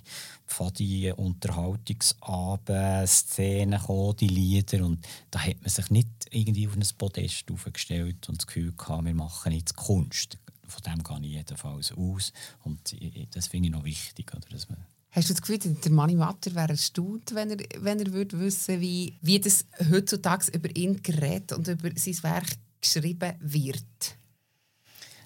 Pfadi 0.47 1.12
Unterhaltungsabend-Szene 1.12 3.77
gekommen, 3.77 4.15
die 4.15 4.29
Lieder. 4.29 4.86
Und 4.86 5.05
da 5.29 5.39
hat 5.39 5.59
man 5.59 5.69
sich 5.69 5.89
nicht 5.89 6.07
irgendwie 6.31 6.69
auf 6.69 6.77
ein 6.77 6.86
Podest 6.97 7.51
aufgestellt 7.51 8.29
und 8.29 8.38
das 8.38 8.47
Gefühl 8.47 8.71
gehabt, 8.77 9.03
wir 9.03 9.13
machen 9.13 9.51
jetzt 9.51 9.75
Kunst. 9.75 10.38
Von 10.65 10.83
dem 10.83 11.03
gehe 11.03 11.19
ich 11.29 11.36
jedenfalls 11.36 11.91
aus. 11.91 12.31
Und 12.63 12.95
das 13.36 13.47
finde 13.47 13.67
ich 13.67 13.74
noch 13.74 13.83
wichtig. 13.83 14.33
Oder, 14.33 14.47
dass 14.50 14.69
man 14.69 14.77
Hast 15.12 15.29
du 15.29 15.33
das 15.33 15.41
Gefühl, 15.41 15.57
der 15.57 15.91
Manni 15.91 16.15
Matter 16.15 16.55
wäre 16.55 16.69
erstaunt, 16.69 17.36
wenn 17.36 17.50
er, 17.50 17.57
wenn 17.83 18.00
er 18.00 18.13
würde 18.13 18.39
wissen 18.39 18.79
wie, 18.79 19.17
wie 19.21 19.41
das 19.41 19.65
heutzutage 19.91 20.50
über 20.53 20.74
ihn 20.77 21.03
gerät 21.03 21.51
und 21.51 21.67
über 21.67 21.89
sein 21.97 22.24
Werk 22.24 22.55
geschrieben 22.79 23.33
wird? 23.41 23.83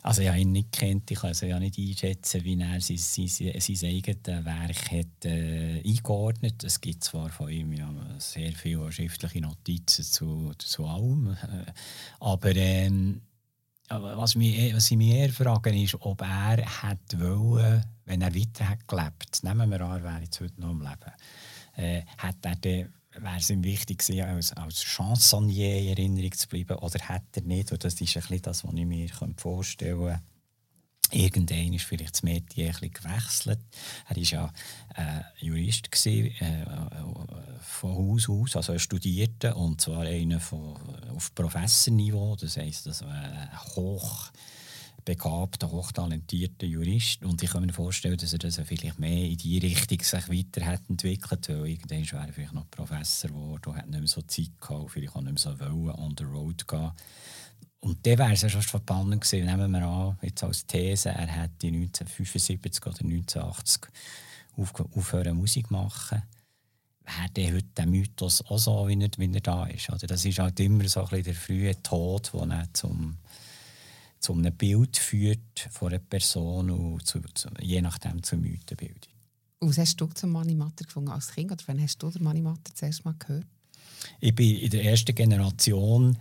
Also 0.03 0.23
ich 0.23 0.29
habe 0.29 0.39
ihn 0.39 0.51
nicht 0.51 0.71
kennt, 0.71 1.11
ich 1.11 1.19
kann 1.19 1.29
also 1.29 1.45
ja 1.45 1.59
nicht 1.59 1.77
einschätzen, 1.77 2.43
wie 2.43 2.59
er 2.59 2.81
sein, 2.81 2.97
sein, 2.97 3.27
sein 3.27 3.89
eigenes 3.89 4.45
Werk 4.45 4.91
hat, 4.91 5.25
äh, 5.25 5.81
eingeordnet. 5.85 6.63
Es 6.63 6.81
gibt 6.81 7.03
zwar 7.03 7.29
von 7.29 7.49
ihm 7.49 7.71
ja 7.73 7.93
sehr 8.17 8.51
viele 8.53 8.91
schriftliche 8.91 9.41
Notizen 9.41 10.03
zu, 10.03 10.53
zu 10.57 10.85
allem, 10.85 11.37
äh, 11.43 11.71
aber 12.19 12.55
ähm, 12.55 13.21
was, 13.89 14.35
mich, 14.35 14.73
was 14.73 14.89
ich 14.89 14.97
mich 14.97 15.13
eher 15.13 15.29
frage, 15.29 15.83
ist, 15.83 15.95
ob 15.99 16.21
er 16.21 16.57
hätte 16.57 17.19
wollen, 17.19 17.83
wenn 18.05 18.21
er 18.21 18.33
weiter 18.33 18.69
hat 18.69 18.87
gelebt, 18.87 19.43
nehmen 19.43 19.69
wir 19.69 19.81
an, 19.81 19.99
er 19.99 20.03
wäre 20.03 20.21
jetzt 20.21 20.39
heute 20.39 20.59
noch 20.61 20.69
am 20.69 20.81
Leben, 20.81 21.11
äh, 21.75 22.01
hat 22.17 22.37
er 22.41 22.55
dann 22.55 22.93
wäre 23.17 23.37
es 23.37 23.49
ihm 23.49 23.63
wichtig 23.63 23.99
gewesen, 23.99 24.21
als, 24.23 24.53
als 24.53 24.83
Chansonnier 24.83 25.79
in 25.79 25.87
Erinnerung 25.89 26.31
zu 26.31 26.47
bleiben 26.47 26.77
oder 26.77 26.99
hätte 26.99 27.41
er 27.41 27.43
nicht? 27.43 27.71
Und 27.71 27.83
das 27.83 27.93
ist 27.93 28.01
ein 28.01 28.21
bisschen 28.21 28.41
das, 28.41 28.63
was 28.63 28.73
ich 28.73 28.85
mir 28.85 29.09
vorstellen 29.37 29.99
könnte. 29.99 30.21
Irgendwann 31.13 31.73
ist 31.73 31.83
vielleicht 31.83 32.13
das 32.13 32.23
Metier 32.23 32.73
ein 32.81 32.91
gewechselt. 32.91 33.59
Er 34.07 34.15
war 34.15 34.23
ja 34.23 34.53
äh, 34.95 35.45
Jurist 35.45 35.91
gewesen, 35.91 36.31
äh, 36.39 36.65
von 37.61 37.91
Haus 37.91 38.29
aus, 38.29 38.55
also 38.55 38.73
er 38.73 38.79
studierte 38.79 39.53
und 39.55 39.81
zwar 39.81 40.03
einer 40.03 40.39
von, 40.39 40.77
auf 41.13 41.35
Professorniveau, 41.35 42.37
das 42.37 42.55
heisst, 42.55 42.85
das 42.85 43.03
war 43.03 43.65
hoch 43.75 44.31
begabter, 45.05 45.71
hochtalentierter 45.71 46.65
Jurist. 46.65 47.23
Und 47.23 47.41
ich 47.41 47.51
kann 47.51 47.65
mir 47.65 47.73
vorstellen, 47.73 48.17
dass 48.17 48.33
er 48.33 48.39
das 48.39 48.59
vielleicht 48.65 48.99
mehr 48.99 49.25
in 49.25 49.37
die 49.37 49.57
Richtung 49.59 49.99
sich 49.99 50.29
weiterentwickelt 50.29 51.49
weil 51.49 51.67
irgendwann 51.67 52.11
wäre 52.11 52.27
er 52.27 52.33
vielleicht 52.33 52.53
noch 52.53 52.69
Professor 52.69 53.29
geworden 53.29 53.69
und 53.69 53.75
hat 53.75 53.89
nicht 53.89 53.99
mehr 53.99 54.07
so 54.07 54.21
Zeit 54.21 54.51
gehabt, 54.59 54.91
vielleicht 54.91 55.15
auch 55.15 55.21
nicht 55.21 55.33
mehr 55.33 55.53
so 55.53 55.59
wollen, 55.59 55.95
on 55.95 56.15
the 56.17 56.23
road 56.23 56.67
gehen. 56.67 56.91
Und 57.79 58.05
dann 58.05 58.17
wäre 58.17 58.33
es 58.33 58.41
ja 58.41 58.49
schon 58.49 58.61
spannend 58.61 59.21
gewesen, 59.21 59.45
nehmen 59.45 59.71
wir 59.71 59.83
an, 59.83 60.17
jetzt 60.21 60.43
als 60.43 60.65
These, 60.67 61.09
er 61.09 61.27
hätte 61.27 61.67
1975 61.67 62.85
oder 62.85 63.01
1980 63.01 63.81
aufhören 64.93 65.37
Musik 65.37 65.71
machen 65.71 66.21
wäre 67.05 67.29
dann 67.33 67.55
heute 67.55 67.67
der 67.77 67.85
Mythos 67.87 68.43
auch 68.45 68.57
so, 68.57 68.87
wie 68.87 69.01
er, 69.01 69.09
wie 69.17 69.33
er 69.33 69.41
da 69.41 69.65
ist. 69.65 69.89
Oder 69.89 70.07
das 70.07 70.25
ist 70.25 70.39
halt 70.39 70.59
immer 70.59 70.87
so 70.87 71.01
ein 71.01 71.07
bisschen 71.07 71.23
der 71.23 71.35
frühe 71.35 71.81
Tod, 71.83 72.31
der 72.33 72.45
dann 72.45 72.73
zum 72.73 73.17
zu 74.21 74.33
einem 74.33 74.55
Bild 74.55 74.97
führt 74.97 75.67
von 75.71 75.89
einer 75.89 75.99
Person 75.99 76.69
und 76.69 77.05
zu, 77.05 77.19
zu, 77.33 77.49
je 77.59 77.81
nachdem 77.81 78.23
zur 78.23 78.37
Mythenbildung. 78.37 79.11
Was 79.59 79.77
hast 79.77 79.99
du 79.99 80.07
zum 80.07 80.31
Manimatter 80.31 80.85
gefunden 80.85 81.09
als 81.09 81.31
Kind? 81.31 81.51
Oder 81.51 81.61
wann 81.67 81.81
hast 81.81 82.01
du 82.01 82.09
den 82.09 82.23
Manimatter 82.23 82.73
zuerst 82.73 83.03
mal 83.03 83.15
gehört? 83.19 83.45
Ich 84.19 84.33
bin 84.33 84.57
in 84.57 84.69
der 84.69 84.83
ersten 84.85 85.13
Generation 85.13 86.17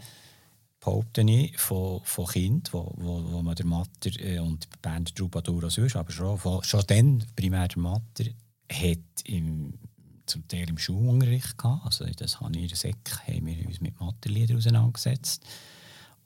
behaupte 0.81 1.21
ich, 1.23 1.59
von, 1.59 2.01
von 2.05 2.27
Kind, 2.27 2.73
wo, 2.73 2.93
wo, 2.97 3.33
wo 3.33 3.43
man 3.43 3.55
der 3.55 3.67
Matter 3.67 4.11
äh, 4.19 4.39
und 4.39 4.65
die 4.65 4.79
Band 4.81 5.15
Troubadour 5.15 5.71
sonst, 5.71 5.95
aber 5.95 6.11
schon, 6.11 6.39
von, 6.39 6.65
schon 6.65 6.83
dann, 6.87 7.25
primär 7.37 7.69
der 7.69 7.79
Matter, 7.79 8.25
hat 8.73 8.99
im, 9.25 9.75
zum 10.25 10.49
Teil 10.49 10.69
im 10.71 10.79
Schulunterricht 10.79 11.59
gehabt. 11.59 11.85
Also 11.85 12.07
das 12.07 12.41
habe 12.41 12.57
ich 12.57 12.63
in 12.63 12.69
der 12.69 12.77
Sek, 12.77 12.97
haben 13.27 13.47
wir 13.47 13.67
uns 13.67 13.81
mit 13.81 13.99
Matterliedern 14.01 14.57
auseinandergesetzt. 14.57 15.45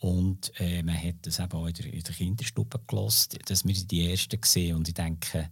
Und 0.04 0.52
äh, 0.61 0.82
man 0.82 1.02
hat 1.02 1.14
das 1.23 1.38
eben 1.38 1.52
auch 1.52 1.66
in 1.66 1.73
der, 1.73 1.87
der 1.87 2.14
Kinderstube 2.14 2.78
gelost, 2.87 3.38
dass 3.49 3.66
wir 3.66 3.73
die 3.73 4.11
Ersten 4.11 4.38
gesehen 4.38 4.76
und 4.76 4.87
ich 4.87 4.92
denke, 4.92 5.49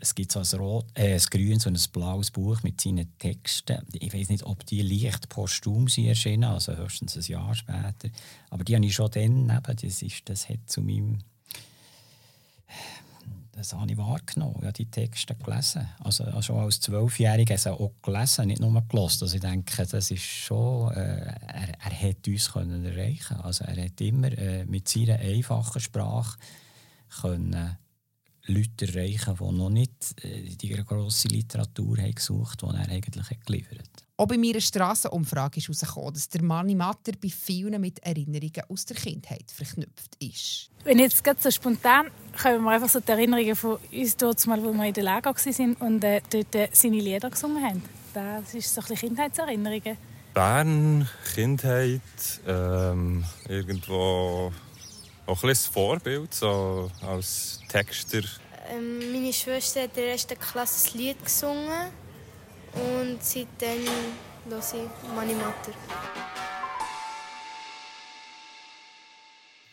es 0.00 0.16
gibt 0.16 0.32
so 0.32 0.40
ein, 0.40 0.60
Rot, 0.60 0.86
äh, 0.94 1.14
ein 1.14 1.20
grünes 1.30 1.66
und 1.66 1.76
ein 1.76 1.92
blaues 1.92 2.32
Buch 2.32 2.60
mit 2.64 2.80
seinen 2.80 3.16
Texten. 3.18 3.86
Ich 3.92 4.12
weiß 4.12 4.30
nicht, 4.30 4.42
ob 4.42 4.66
die 4.66 4.82
leicht 4.82 5.28
posthum 5.28 5.86
sind 5.86 6.06
erschienen, 6.06 6.42
also 6.42 6.76
höchstens 6.76 7.16
ein 7.16 7.22
Jahr 7.22 7.54
später. 7.54 8.08
Aber 8.50 8.64
die 8.64 8.74
habe 8.74 8.84
ich 8.84 8.94
schon 8.96 9.12
dann, 9.12 9.50
eben, 9.50 9.76
das, 9.80 10.02
ist, 10.02 10.28
das 10.28 10.48
hat 10.48 10.58
zu 10.66 10.80
meinem 10.80 11.18
das 13.52 13.74
habe 13.74 13.90
ich 13.90 13.98
wahrgenommen. 13.98 14.56
Ich 14.60 14.64
habe 14.64 14.72
die 14.72 14.90
Texte 14.90 15.34
gelesen. 15.34 15.86
Also, 16.00 16.24
also 16.24 16.40
schon 16.40 16.56
als 16.56 16.80
Zwölfjähriger 16.80 17.54
habe 17.54 17.80
auch 17.80 17.92
gelesen, 18.02 18.46
nicht 18.46 18.60
nur 18.60 18.82
gelesen. 18.88 19.22
Also 19.22 19.34
ich 19.34 19.42
denke, 19.42 19.86
das 19.86 20.10
ist 20.10 20.22
schon, 20.22 20.90
äh, 20.92 21.34
er, 21.46 21.68
er 21.78 22.08
hat 22.08 22.26
uns 22.26 22.50
können 22.50 22.84
erreichen 22.84 23.36
Also 23.42 23.64
er 23.64 23.84
hat 23.84 24.00
immer 24.00 24.32
äh, 24.32 24.64
mit 24.64 24.88
seiner 24.88 25.18
einfachen 25.18 25.80
Sprache 25.80 26.38
können 27.20 27.76
Leute 28.46 28.88
erreichen, 28.88 29.36
die 29.38 29.52
noch 29.52 29.70
nicht 29.70 30.24
äh, 30.24 30.42
die 30.42 30.70
grosse 30.70 31.28
Literatur 31.28 31.98
haben 31.98 32.14
gesucht 32.14 32.62
haben, 32.62 32.76
die 32.76 32.82
er 32.82 32.90
eigentlich 32.90 33.30
hat 33.30 33.46
geliefert 33.46 33.78
hat. 33.78 34.04
Auch 34.16 34.26
bei 34.26 34.36
meiner 34.36 34.60
Strassenumfrage 34.60 35.58
ist 35.58 35.68
herausgekommen, 35.68 36.14
dass 36.14 36.28
der 36.28 36.42
Manni 36.42 36.74
Matter 36.74 37.12
bei 37.20 37.28
vielen 37.28 37.80
mit 37.80 37.98
Erinnerungen 38.00 38.62
aus 38.68 38.84
der 38.84 38.96
Kindheit 38.96 39.50
verknüpft 39.50 40.16
ist. 40.20 40.70
Wenn 40.84 40.98
jetzt 40.98 41.22
ganz 41.24 41.42
so 41.42 41.50
spontan 41.50 42.06
kommen 42.40 42.64
wir 42.64 42.70
einfach 42.70 42.88
so 42.88 43.00
die 43.00 43.10
Erinnerungen 43.10 43.56
von 43.56 43.78
uns 43.92 44.16
dort 44.16 44.46
mal, 44.46 44.62
wo 44.62 44.72
wir 44.72 44.84
in 44.84 44.94
der 44.94 45.04
Lager 45.04 45.34
waren 45.34 45.74
und 45.74 46.04
äh, 46.04 46.20
dort 46.30 46.54
äh, 46.54 46.68
seine 46.72 46.96
Lieder 46.96 47.30
gesungen 47.30 47.62
haben. 47.62 47.82
Das 48.14 48.54
ist 48.54 48.74
so 48.74 48.80
ein 48.80 48.88
bisschen 48.88 49.08
Kindheitserinnerungen. 49.08 49.96
Bern, 50.34 51.08
Kindheit, 51.34 52.00
ähm, 52.46 53.24
irgendwo 53.48 54.52
auch 55.26 55.44
ein 55.44 55.54
Vorbild 55.54 56.34
so 56.34 56.90
als 57.06 57.60
Texter. 57.68 58.22
Ähm, 58.68 59.12
meine 59.12 59.32
Schwester 59.32 59.82
hat 59.82 59.90
in 59.90 60.02
der 60.02 60.12
ersten 60.12 60.38
Klasse 60.38 60.90
ein 60.90 60.98
Lied 60.98 61.24
gesungen 61.24 61.90
und 62.74 63.22
seitdem 63.22 63.86
höre 64.48 64.58
ich 64.58 65.14
meine 65.14 65.34
Mutter. 65.34 65.72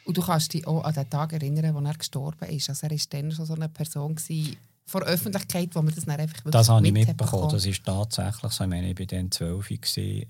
Und 0.05 0.17
du 0.17 0.23
kannst 0.23 0.53
dich 0.53 0.65
auch 0.65 0.83
an 0.83 0.93
den 0.93 1.07
Tag 1.07 1.33
erinnern, 1.33 1.75
wo 1.75 1.87
er 1.87 1.93
gestorben 1.93 2.49
ist. 2.49 2.67
Also 2.69 2.87
er 2.87 2.91
war 2.91 2.97
dann 3.11 3.31
schon 3.31 3.45
so 3.45 3.53
eine 3.53 3.69
Person 3.69 4.15
gewesen, 4.15 4.57
vor 4.89 5.01
der 5.01 5.09
Öffentlichkeit, 5.09 5.69
wo 5.73 5.81
man 5.81 5.93
das 5.93 6.05
dann 6.05 6.19
einfach 6.19 6.41
Das 6.45 6.69
habe 6.69 6.85
ich 6.85 6.93
mitbekommen. 6.93 7.49
Das 7.49 7.65
ist 7.65 7.83
tatsächlich 7.83 8.51
so. 8.51 8.63
Ich 8.63 8.69
meine, 8.69 8.91
ich 8.91 8.99
war 8.99 9.05
dann 9.05 9.31
zwölf. 9.31 9.69
Äh, 9.97 10.25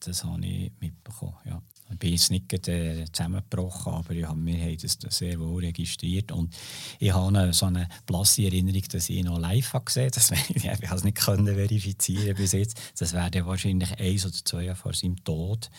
das 0.00 0.24
habe 0.24 0.44
ich 0.44 0.72
mitbekommen, 0.80 1.34
ja. 1.44 1.62
Ich 1.92 1.98
bin 1.98 2.12
jetzt 2.12 2.30
nicht 2.30 2.68
äh, 2.68 3.04
zusammengebrochen, 3.12 3.92
aber 3.92 4.12
ich 4.12 4.26
habe, 4.26 4.44
wir 4.44 4.58
haben 4.58 4.76
das 4.78 4.98
sehr 5.10 5.38
wohl 5.38 5.62
registriert. 5.64 6.32
Und 6.32 6.54
ich 6.98 7.12
habe 7.12 7.28
eine, 7.28 7.52
so 7.52 7.66
eine 7.66 7.86
blasse 8.06 8.44
Erinnerung, 8.44 8.82
dass 8.90 9.10
ich 9.10 9.16
ihn 9.16 9.26
noch 9.26 9.38
live 9.38 9.74
habe 9.74 9.84
gesehen 9.84 10.10
habe. 10.10 10.36
Ich 10.54 10.68
habe 10.68 10.96
es 10.96 11.04
nicht 11.04 11.18
können 11.18 11.54
verifizieren 11.54 12.34
bis 12.34 12.52
jetzt. 12.52 12.80
Das 12.98 13.12
wäre 13.12 13.46
wahrscheinlich 13.46 13.98
eins 13.98 14.24
oder 14.24 14.34
zwei 14.42 14.64
Jahre 14.64 14.76
vor 14.76 14.94
seinem 14.94 15.22
Tod 15.22 15.70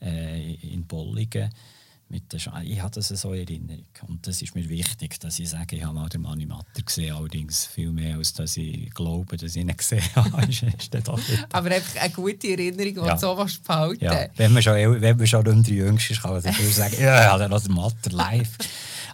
äh, 0.00 0.54
in 0.54 0.86
Bolligen 0.86 1.50
mit 2.08 2.32
der 2.32 2.40
ich 2.62 2.80
habe 2.80 2.94
das 2.94 3.08
so 3.08 3.32
in 3.32 3.40
Erinnerung. 3.40 3.86
Und 4.06 4.26
das 4.26 4.40
ist 4.40 4.54
mir 4.54 4.68
wichtig, 4.68 5.18
dass 5.18 5.38
ich 5.40 5.48
sage, 5.48 5.76
ich 5.76 5.84
habe 5.84 5.94
mal 5.94 6.08
den 6.08 6.22
Manni 6.22 6.46
Matter 6.46 6.82
gesehen, 6.84 7.14
allerdings 7.14 7.66
viel 7.66 7.90
mehr, 7.90 8.16
als 8.16 8.32
dass 8.32 8.56
ich 8.56 8.90
glaube, 8.94 9.36
dass 9.36 9.56
ich 9.56 9.62
ihn 9.62 9.76
gesehen 9.76 10.02
habe. 10.14 10.46
ist 10.48 10.62
Aber 11.50 11.70
einfach 11.70 12.00
eine 12.00 12.12
gute 12.12 12.48
Erinnerung, 12.48 12.94
die 12.94 13.08
ja. 13.08 13.18
so 13.18 13.36
was 13.36 13.58
behalten. 13.58 14.04
Ja. 14.04 14.28
Wenn 14.36 14.52
man 14.52 14.62
schon, 14.62 15.00
wenn 15.00 15.16
man 15.16 15.26
schon 15.26 15.48
unter 15.48 15.72
Jüngsten 15.72 16.12
ist, 16.12 16.22
kann 16.22 16.32
man 16.32 16.42
dafür 16.42 16.70
sagen, 16.70 16.96
ja, 17.00 17.32
habe 17.32 17.48
noch 17.48 17.62
den 17.62 17.74
Matter 17.74 18.10
live. 18.10 18.56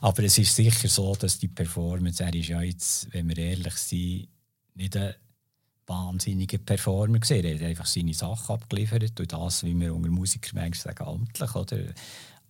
Aber 0.03 0.23
es 0.25 0.37
ist 0.37 0.55
sicher 0.55 0.89
so, 0.89 1.15
dass 1.15 1.39
die 1.39 1.49
Performance, 1.49 2.23
er 2.23 2.35
ist 2.35 2.49
ja 2.49 2.61
jetzt, 2.61 3.13
wenn 3.13 3.29
wir 3.29 3.39
ehrlich 3.39 3.75
sind, 3.75 4.29
nicht 4.75 4.97
ein 4.97 5.15
wahnsinniger 5.87 6.59
Performer 6.59 7.19
gesehen. 7.19 7.45
Er 7.45 7.55
hat 7.55 7.63
einfach 7.63 7.87
seine 7.87 8.15
Sachen 8.15 8.55
abgeliefert 8.55 9.19
und 9.19 9.33
das, 9.33 9.65
wie 9.65 9.79
wir 9.79 9.95
unter 9.95 10.11
Musikern 10.11 10.61
manchmal 10.63 10.95
sagen, 10.95 11.09
amtlich, 11.09 11.55
oder? 11.55 11.79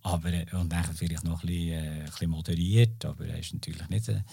Aber, 0.03 0.31
äh, 0.31 0.45
und 0.53 0.69
dann 0.69 0.83
vielleicht 0.93 1.23
noch 1.23 1.43
ein 1.43 1.47
bisschen, 1.47 1.71
äh, 1.71 1.99
ein 2.01 2.05
bisschen 2.05 2.29
moderiert, 2.29 3.05
aber 3.05 3.25
er 3.25 3.35
war 3.35 3.41
natürlich 3.53 3.89
nicht 3.89 4.09
ein, 4.09 4.23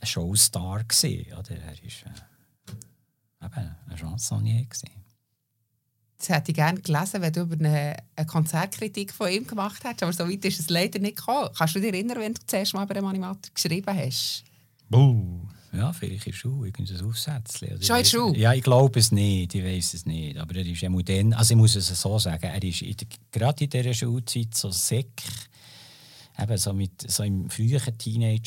ein 0.00 0.06
Showstar. 0.06 0.84
Gewesen, 0.84 1.32
oder? 1.32 1.56
Er 1.56 1.66
war 1.66 1.72
äh, 1.72 3.46
eben 3.46 3.76
ein 3.88 3.96
Chansonnier. 3.96 4.64
Gewesen. 4.64 4.90
Jetzt 6.18 6.28
hätte 6.30 6.50
ich 6.50 6.56
gerne 6.56 6.80
gelesen, 6.80 7.20
wenn 7.20 7.32
du 7.32 7.42
über 7.42 7.54
eine, 7.56 7.96
eine 8.16 8.26
Konzertkritik 8.26 9.12
von 9.12 9.30
ihm 9.30 9.46
gemacht 9.46 9.84
hättest, 9.84 10.02
aber 10.02 10.12
so 10.12 10.28
weit 10.28 10.44
ist 10.44 10.60
es 10.60 10.70
leider 10.70 10.98
nicht 10.98 11.16
gekommen. 11.16 11.50
Kannst 11.56 11.76
du 11.76 11.80
dich 11.80 11.92
erinnern, 11.92 12.18
wenn 12.18 12.34
du 12.34 12.40
zuerst 12.46 12.74
mal 12.74 12.84
über 12.84 12.96
einen 12.96 13.06
Animator 13.06 13.52
geschrieben 13.54 13.94
hast? 13.94 14.44
Buh. 14.88 15.46
Ja, 15.76 15.92
vielleicht 15.92 16.26
in 16.26 16.32
der 16.32 16.38
Schule, 16.38 16.68
irgendein 16.68 17.06
Aufsätzchen. 17.06 17.82
Schon 17.82 17.96
in 17.96 18.02
der 18.02 18.08
Schule? 18.08 18.38
Ja, 18.38 18.52
ich 18.52 18.62
glaube 18.62 18.98
es 18.98 19.12
nicht, 19.12 19.54
ich 19.54 19.64
weiß 19.64 19.94
es 19.94 20.06
nicht. 20.06 20.38
Aber 20.38 20.54
er 20.56 20.66
ist 20.66 20.80
ja 20.80 20.88
dann, 20.88 21.32
also 21.34 21.52
ich 21.52 21.58
muss 21.58 21.76
es 21.76 21.88
so 21.88 22.18
sagen, 22.18 22.44
er 22.44 22.62
ist 22.62 22.82
in 22.82 22.96
der, 22.96 23.06
gerade 23.30 23.64
in 23.64 23.70
dieser 23.70 23.94
Schulzeit 23.94 24.54
so 24.54 24.70
sick, 24.70 25.22
eben 26.38 26.58
so, 26.58 26.72
mit, 26.72 27.10
so 27.10 27.22
im 27.22 27.48
frühen 27.48 27.80
die 28.04 28.40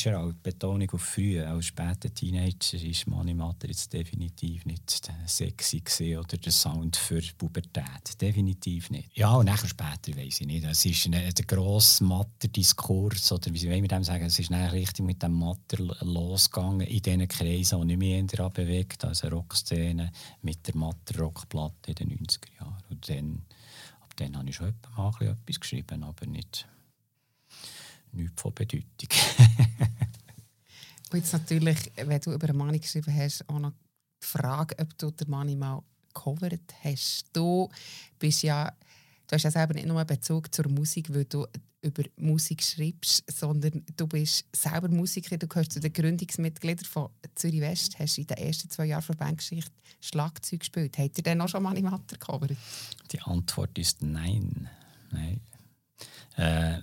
Betonung 0.44 0.90
auf 0.92 1.02
früh, 1.02 1.42
als 1.42 1.66
später 1.66 2.14
Teenager 2.14 2.78
ist 2.82 3.08
Manimator 3.08 3.70
jetzt 3.70 3.92
definitiv 3.92 4.66
nicht 4.66 5.12
sexy 5.26 5.80
gewesen, 5.80 6.18
oder 6.20 6.38
der 6.38 6.52
Sound 6.52 6.96
für 6.96 7.22
Pubertät. 7.38 8.20
Definitiv 8.22 8.90
nicht. 8.90 9.18
Ja, 9.18 9.34
und 9.36 9.46
nachher 9.46 9.68
später 9.68 10.16
weiß 10.16 10.42
ich 10.42 10.48
nicht. 10.48 10.64
Es 10.66 10.86
ist 10.86 11.06
ein, 11.06 11.12
der 11.12 11.46
grosse 11.46 12.04
Matter-Diskurs, 12.04 13.32
oder 13.32 13.54
wie 13.54 13.70
wollen 13.70 13.82
wir 13.82 13.90
dem 13.90 14.04
sagen, 14.04 14.26
es 14.26 14.40
ist 14.40 14.52
dann 14.52 14.70
richtig 14.70 15.06
mit 15.06 15.24
dem 15.24 15.34
Matter 15.34 15.78
losgegangen 16.02 16.88
in 16.88 17.02
diesen 17.02 17.28
Kreisen, 17.28 17.80
die 17.82 17.88
nicht 17.88 18.00
mehr 18.00 18.24
daran 18.24 18.54
bewegt, 18.54 19.04
also 19.06 19.28
Rockszene 19.28 20.12
mit 20.42 20.68
der 20.68 20.76
Matter-Rockplatte 20.76 21.92
in 21.92 21.96
den 21.96 22.20
90er 22.20 22.60
Jahren. 22.60 22.84
Und 22.90 23.10
dann, 23.10 23.42
ab 24.02 24.14
dann 24.18 24.38
habe 24.38 24.50
ich 24.50 24.56
schon 24.56 24.68
etwas 24.68 25.60
geschrieben, 25.60 26.04
aber 26.04 26.26
nicht 26.26 26.68
nichts 28.14 28.42
von 28.42 28.54
Bedeutung. 28.54 29.10
Und 31.12 31.14
jetzt 31.20 31.34
natürlich, 31.34 31.92
wenn 31.96 32.22
du 32.22 32.34
über 32.34 32.50
einen 32.50 32.58
Mani 32.58 32.80
geschrieben 32.80 33.16
hast, 33.16 33.48
auch 33.50 33.60
noch 33.60 33.72
die 34.22 34.28
Frage, 34.28 34.78
ob 34.80 34.98
du 34.98 35.12
den 35.12 35.30
Mani 35.30 35.56
mal 35.56 35.82
gecovert 36.14 36.74
hast. 36.84 37.26
Du 37.34 37.70
bist 38.18 38.44
ja, 38.44 38.72
du 39.28 39.36
hast 39.36 39.44
ja 39.44 39.52
selber 39.52 39.74
nicht 39.74 39.88
nur 39.88 39.98
einen 39.98 40.08
Bezug 40.08 40.54
zur 40.54 40.68
Musik, 40.70 41.14
weil 41.14 41.26
du 41.26 41.46
über 41.82 42.04
Musik 42.18 42.62
schreibst, 42.62 43.24
sondern 43.32 43.86
du 43.96 44.08
bist 44.08 44.46
selber 44.54 44.90
Musiker, 44.90 45.38
du 45.38 45.48
gehörst 45.48 45.72
zu 45.72 45.80
den 45.80 45.94
Gründungsmitgliedern 45.94 46.86
von 46.86 47.10
Zürich 47.36 47.62
West, 47.62 47.98
hast 48.00 48.18
in 48.18 48.28
den 48.28 48.38
ersten 48.38 48.70
zwei 48.70 48.86
Jahren 48.88 49.02
von 49.02 49.16
Bandgeschichte 49.16 49.72
Schlagzeug 50.02 50.60
gespielt. 50.60 50.98
Habt 50.98 51.18
ihr 51.18 51.24
denn 51.24 51.40
auch 51.40 51.48
schon 51.48 51.64
Mani 51.64 51.82
Matter 51.82 52.18
gecovert? 52.18 52.52
Die 53.12 53.22
Antwort 53.22 53.78
ist 53.78 54.02
nein. 54.02 54.70
nein. 55.12 55.40
Äh, 56.36 56.82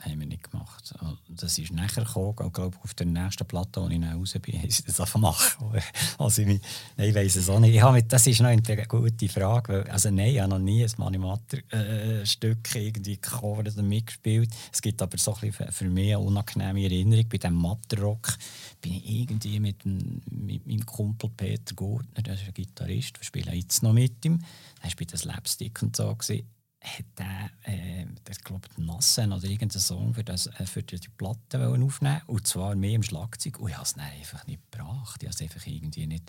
haben 0.00 0.20
wir 0.20 0.26
nicht 0.26 0.50
gemacht. 0.50 0.94
Das 1.28 1.58
ist 1.58 1.72
nachher 1.72 2.04
gekommen, 2.04 2.34
ich 2.38 2.58
auf 2.58 2.94
der 2.94 3.06
nächsten 3.06 3.46
Platte, 3.46 3.80
als 3.80 3.92
ich 3.92 4.00
dann 4.00 4.18
raus 4.18 4.34
bin, 4.40 4.58
haben 4.60 4.70
sie 4.70 4.82
das 4.84 5.12
gemacht. 5.12 5.58
Also 6.18 6.42
ich, 6.42 6.48
nein, 6.48 7.08
ich 7.08 7.14
weiss 7.14 7.36
es 7.36 7.48
auch 7.48 7.60
nicht. 7.60 7.74
Ich 7.74 7.90
mit, 7.90 8.12
das 8.12 8.26
ist 8.26 8.40
noch 8.40 8.48
eine 8.48 8.86
gute 8.86 9.28
Frage. 9.28 9.72
Weil, 9.72 9.90
also 9.90 10.10
nein, 10.10 10.30
ich 10.30 10.40
habe 10.40 10.50
noch 10.50 10.58
nie 10.58 10.84
ein 10.84 10.90
Manimator-Stück 10.96 12.74
äh, 12.74 12.86
irgendwie 12.86 13.16
gecovert 13.16 13.72
oder 13.72 13.82
mitgespielt. 13.82 14.50
Es 14.72 14.82
gibt 14.82 15.00
aber 15.00 15.18
so 15.18 15.36
ein 15.40 15.52
für 15.52 15.84
mich 15.84 16.14
eine 16.14 16.18
unangenehme 16.18 16.82
Erinnerung. 16.82 17.28
Bei 17.28 17.38
diesem 17.38 17.54
Matterrock 17.54 18.36
bin 18.80 18.94
ich 18.94 19.20
irgendwie 19.20 19.60
mit, 19.60 19.84
mit 19.84 20.66
meinem 20.66 20.86
Kumpel 20.86 21.30
Peter 21.36 21.74
Gurtner, 21.74 22.22
der 22.22 22.34
ist 22.34 22.44
ein 22.46 22.54
Gitarrist, 22.54 23.18
wir 23.18 23.24
spielen 23.24 23.54
jetzt 23.54 23.82
noch 23.82 23.92
mit 23.92 24.24
ihm. 24.24 24.38
Er 24.80 24.88
war 24.88 24.96
bei 24.98 25.04
den 25.04 25.18
Slapstick 25.18 25.82
und 25.82 25.96
so. 25.96 26.14
Gewesen 26.14 26.57
hat 26.96 27.06
er, 27.18 27.50
äh, 27.72 28.06
ich 28.30 28.44
glaube, 28.44 28.68
Nassen 28.76 29.32
oder 29.32 29.44
irgendeinen 29.44 29.80
Song 29.80 30.14
für, 30.14 30.24
das, 30.24 30.46
äh, 30.46 30.66
für 30.66 30.82
die 30.82 30.98
Platte 31.16 31.66
aufnehmen 31.66 32.22
Und 32.26 32.46
zwar 32.46 32.74
mehr 32.74 32.94
im 32.94 33.02
Schlagzeug. 33.02 33.60
Und 33.60 33.70
ich 33.70 33.76
habe 33.76 33.84
es 33.84 33.96
einfach 33.96 34.46
nicht 34.46 34.60
gebracht. 34.70 35.22
Ich 35.22 35.28
habe 35.28 35.34
es 35.34 35.42
einfach 35.42 35.66
irgendwie 35.66 36.06
nicht. 36.06 36.24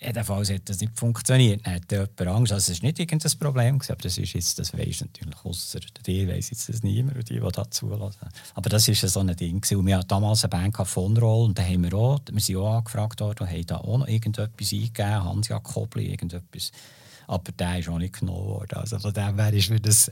Jedenfalls 0.00 0.50
hat 0.50 0.68
das 0.68 0.80
nicht 0.80 0.98
funktioniert. 0.98 1.66
Dann 1.66 1.74
hat 1.74 1.90
jemand 1.90 2.20
Angst. 2.20 2.52
Also 2.52 2.72
es 2.72 2.82
war 2.82 2.88
nicht 2.88 2.98
irgendein 2.98 3.38
Problem, 3.38 3.80
aber 3.80 4.02
das 4.02 4.18
ist 4.18 4.32
jetzt, 4.34 4.58
das 4.58 4.76
weisst 4.76 5.00
natürlich 5.00 5.44
außer 5.44 5.80
dir, 6.04 6.28
weiss 6.28 6.50
jetzt 6.50 6.68
das 6.68 6.82
niemand, 6.82 7.28
die, 7.30 7.40
die 7.40 7.40
da 7.40 7.70
zulassen. 7.70 8.28
Aber 8.54 8.68
das 8.68 8.88
war 8.88 8.94
so 8.94 9.20
ein 9.20 9.34
Ding. 9.36 9.64
Und 9.76 9.86
wir 9.86 9.96
hatten 9.96 10.08
damals 10.08 10.44
eine 10.44 10.50
Band 10.50 10.76
von 10.88 11.16
Roll 11.16 11.46
und 11.46 11.58
da 11.58 11.62
haben 11.62 11.84
wir 11.84 11.94
auch, 11.94 12.20
wir 12.30 12.40
sind 12.40 12.56
auch 12.56 12.76
angefragt 12.78 13.20
worden, 13.20 13.48
haben 13.48 13.66
da 13.66 13.76
auch 13.78 13.98
noch 13.98 14.08
irgendetwas 14.08 14.72
eingegeben, 14.72 15.24
Hans-Jakob 15.24 15.72
Kobli, 15.72 16.10
irgendetwas 16.10 16.72
aber 17.26 17.52
der 17.52 17.78
ist 17.78 17.88
auch 17.88 17.98
nicht 17.98 18.20
genommen 18.20 18.46
worden. 18.46 18.78
Also 18.78 18.98
von 18.98 19.12
dem 19.12 19.38
her 19.38 19.52
ist 19.52 19.70
mir 19.70 19.80
das 19.80 20.10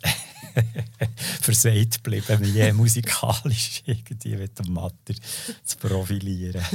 versagt 1.40 2.02
geblieben, 2.02 2.44
je 2.44 2.72
musikalisch 2.72 3.82
irgendwie 3.86 4.36
mit 4.36 4.58
dem 4.58 4.72
Matter 4.72 5.14
zu 5.64 5.76
profilieren. 5.78 6.62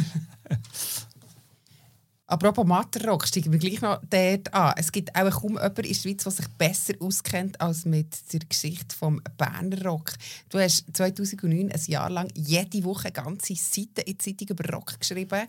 Apropos 2.29 2.65
Matterrock, 2.65 3.25
steigen 3.25 3.53
wir 3.53 3.59
gleich 3.59 3.79
noch 3.79 4.01
dort 4.09 4.53
an. 4.53 4.73
Es 4.75 4.91
gibt 4.91 5.15
auch 5.15 5.31
kaum 5.31 5.53
jemanden 5.53 5.85
in 5.85 5.87
der 5.87 5.93
Schweiz, 5.93 6.23
der 6.23 6.31
sich 6.33 6.47
besser 6.57 6.93
auskennt 6.99 7.61
als 7.61 7.85
mit 7.85 8.33
der 8.33 8.41
Geschichte 8.41 8.97
des 8.99 9.33
Berner 9.37 9.81
Rock. 9.85 10.11
Du 10.49 10.59
hast 10.59 10.85
2009 10.91 11.71
ein 11.71 11.81
Jahr 11.85 12.09
lang 12.09 12.29
jede 12.35 12.83
Woche 12.83 13.13
ganze 13.13 13.55
Seiten 13.55 14.01
in 14.05 14.17
die 14.17 14.17
Zeitung 14.17 14.49
über 14.49 14.73
Rock 14.73 14.99
geschrieben. 14.99 15.47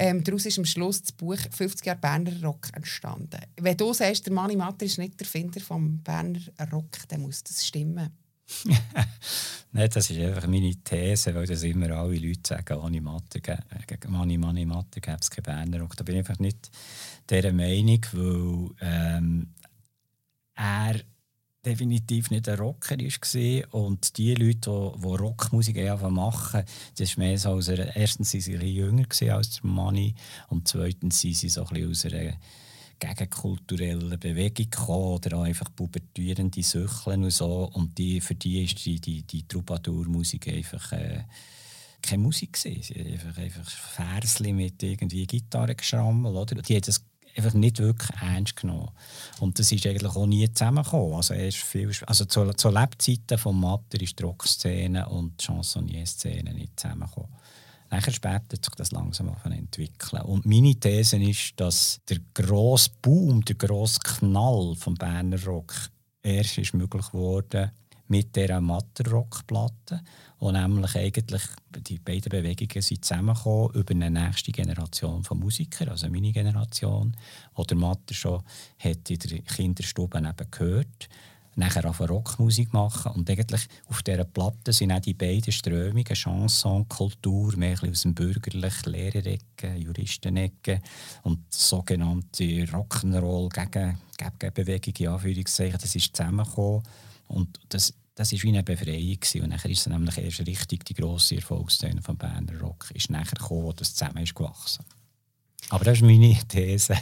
Ähm, 0.00 0.22
daraus 0.22 0.46
ist 0.46 0.58
am 0.60 0.64
Schluss 0.64 1.02
das 1.02 1.10
Buch 1.10 1.36
50 1.50 1.84
Jahre 1.84 1.98
Berner 1.98 2.40
Rock 2.44 2.68
entstanden. 2.72 3.40
Wenn 3.56 3.76
du 3.76 3.92
sagst, 3.92 4.26
der 4.26 4.32
Mani 4.32 4.54
Matter 4.54 4.86
ist 4.86 4.96
nicht 4.96 5.18
der 5.18 5.26
Erfinder 5.26 5.58
des 5.58 5.68
Berner 5.68 6.38
Rock, 6.72 7.08
dann 7.08 7.22
muss 7.22 7.42
das 7.42 7.66
stimmen. 7.66 8.08
Nein, 9.72 9.90
das 9.92 10.08
ist 10.08 10.20
einfach 10.20 10.46
meine 10.46 10.72
These, 10.84 11.34
weil 11.34 11.46
das 11.46 11.64
immer 11.64 11.90
alle 11.90 12.16
Leute 12.16 12.40
sagen, 12.44 12.78
ohne 12.78 13.00
Mathe, 13.00 13.42
Mani, 14.06 14.38
Mani, 14.38 14.64
Mathe 14.64 15.00
gäbe 15.00 15.18
es 15.20 15.30
keinen 15.30 15.42
Berner 15.42 15.80
Rock. 15.80 15.96
Da 15.96 16.04
bin 16.04 16.14
ich 16.14 16.20
einfach 16.20 16.38
nicht 16.38 16.70
dieser 17.28 17.52
Meinung, 17.52 18.00
weil 18.12 18.70
ähm, 18.80 19.54
er 20.54 21.00
definitiv 21.64 22.30
nicht 22.30 22.48
ein 22.48 22.58
Rocker 22.58 22.96
war. 22.98 23.74
Und 23.74 24.16
die 24.16 24.34
Leute, 24.34 24.70
die, 24.96 25.00
die 25.00 25.06
Rockmusik 25.06 25.76
machen, 26.10 26.62
das 26.96 27.10
ist 27.10 27.18
mehr 27.18 27.38
so 27.38 27.50
aus 27.50 27.68
einer, 27.68 27.94
erstens 27.96 28.34
waren 28.34 28.40
sie 28.40 28.56
ein 28.56 28.66
jünger 28.66 29.06
als 29.34 29.60
der 29.60 29.70
Manni 29.70 30.14
und 30.48 30.68
zweitens 30.68 31.20
sind 31.20 31.36
sie 31.36 31.48
so 31.48 31.64
ein 31.64 31.90
aus 31.90 32.04
einer 32.06 32.34
gegenkulturellen 32.98 34.18
Bewegung 34.18 34.70
gekommen 34.70 35.14
oder 35.14 35.38
auch 35.38 35.42
einfach 35.44 35.74
pubertierende 35.74 36.62
Süchlen 36.62 37.24
und 37.24 37.30
so. 37.30 37.70
Und 37.72 37.96
die, 37.96 38.20
für 38.20 38.34
die 38.34 38.64
ist 38.64 38.84
die, 38.84 39.00
die, 39.00 39.22
die 39.22 39.46
Troubadour-Musik 39.46 40.48
einfach... 40.48 40.92
Äh, 40.92 41.24
keine 42.00 42.22
Musik 42.22 42.52
gesehen. 42.52 42.82
Einfach, 43.06 43.36
einfach 43.38 43.68
Versli 43.70 44.52
mit 44.52 44.82
irgendwie 44.82 45.26
Gitarre 45.26 45.74
geschrammelt. 45.74 46.34
Oder? 46.34 46.62
Die 46.62 46.74
haben 46.74 46.82
das 46.82 47.04
einfach 47.38 47.54
nicht 47.54 47.78
wirklich 47.78 48.10
ernst 48.20 48.56
genommen. 48.56 48.90
Und 49.40 49.58
das 49.58 49.72
ist 49.72 49.86
eigentlich 49.86 50.14
auch 50.14 50.26
nie 50.26 50.52
zusammengekommen. 50.52 51.14
Also, 51.14 51.34
erst 51.34 51.58
viel, 51.58 51.90
also 52.06 52.24
zu, 52.24 52.52
zu 52.52 52.68
Lebzeiten 52.70 53.38
von 53.38 53.58
Matter 53.58 54.00
ist 54.00 54.18
die 54.18 54.22
Rockszene 54.22 55.08
und 55.08 55.40
die 55.40 55.46
Chansonnier-Szene 55.46 56.52
nicht 56.52 56.78
zusammengekommen. 56.78 57.30
Nachher 57.90 58.12
später 58.12 58.34
hat 58.34 58.64
sich 58.64 58.74
das 58.76 58.92
langsam 58.92 59.34
entwickeln. 59.44 60.22
Und 60.22 60.44
meine 60.44 60.74
These 60.74 61.16
ist, 61.16 61.54
dass 61.56 62.00
der 62.08 62.18
grosse 62.34 62.90
Boom, 63.00 63.42
der 63.44 63.56
grosse 63.56 64.00
Knall 64.00 64.74
vom 64.76 64.94
Berner 64.94 65.42
Rock 65.44 65.72
erst 66.22 66.58
ist 66.58 66.74
möglich 66.74 67.06
geworden 67.10 67.70
mit 68.08 68.34
dieser 68.34 68.60
Matter-Rock-Platte 68.60 70.00
wo 70.40 70.52
nämlich 70.52 70.96
eigentlich 70.96 71.42
die 71.76 71.98
beiden 71.98 72.30
Bewegungen 72.30 72.82
sind 72.82 73.04
zusammengekommen 73.04 73.72
über 73.74 73.92
eine 73.92 74.10
nächste 74.10 74.52
Generation 74.52 75.24
von 75.24 75.38
Musikern, 75.38 75.88
also 75.88 76.08
meine 76.08 76.32
Generation, 76.32 77.16
die 77.56 77.66
der 77.66 77.76
Matter 77.76 78.14
schon 78.14 78.42
hat 78.78 79.10
in 79.10 79.18
der 79.18 79.38
Kinderstube 79.40 80.18
eben 80.18 80.50
gehört 80.50 81.08
nachher 81.56 81.90
auf 81.90 82.00
Rockmusik 82.00 82.72
machen 82.72 83.10
und 83.16 83.28
eigentlich 83.28 83.66
auf 83.88 84.04
dieser 84.04 84.22
Platte 84.22 84.72
sind 84.72 84.92
auch 84.92 85.00
die 85.00 85.14
beiden 85.14 85.52
Strömungen, 85.52 86.14
Chanson, 86.14 86.88
Kultur, 86.88 87.56
mehr 87.56 87.76
aus 87.82 88.02
dem 88.02 88.14
bürgerlich 88.14 88.86
Lehrerecke, 88.86 89.74
Juristenecke 89.76 90.80
und 91.24 91.52
sogenannte 91.52 92.44
Rock'n'Roll 92.44 93.48
gegen 93.48 93.98
Gegenbewegung, 94.16 94.94
in 94.98 95.08
Anführungszeichen, 95.08 95.78
das 95.80 95.96
ist 95.96 96.16
zusammengekommen 96.16 96.84
und 97.28 97.60
das 97.68 97.94
das 98.18 98.32
war 98.32 98.42
wie 98.42 98.48
eine 98.48 98.64
Befreiung. 98.64 99.20
Gewesen. 99.20 99.42
Und 99.42 99.50
nachher 99.50 99.70
ist 99.70 99.78
es 99.78 99.86
nämlich 99.86 100.18
erst 100.18 100.40
richtig 100.40 100.84
die 100.84 100.94
grosse 100.94 101.36
Erfolgsszene 101.36 102.02
von 102.02 102.16
Berner 102.18 102.58
Rock 102.58 102.90
ist 102.92 103.10
nachher 103.10 103.36
gekommen, 103.36 103.62
wo 103.62 103.72
das 103.72 103.94
zusammen 103.94 104.24
ist 104.24 104.34
gewachsen. 104.34 104.84
Aber 105.70 105.84
das 105.84 105.98
ist 105.98 106.02
meine 106.02 106.36
These. 106.48 106.96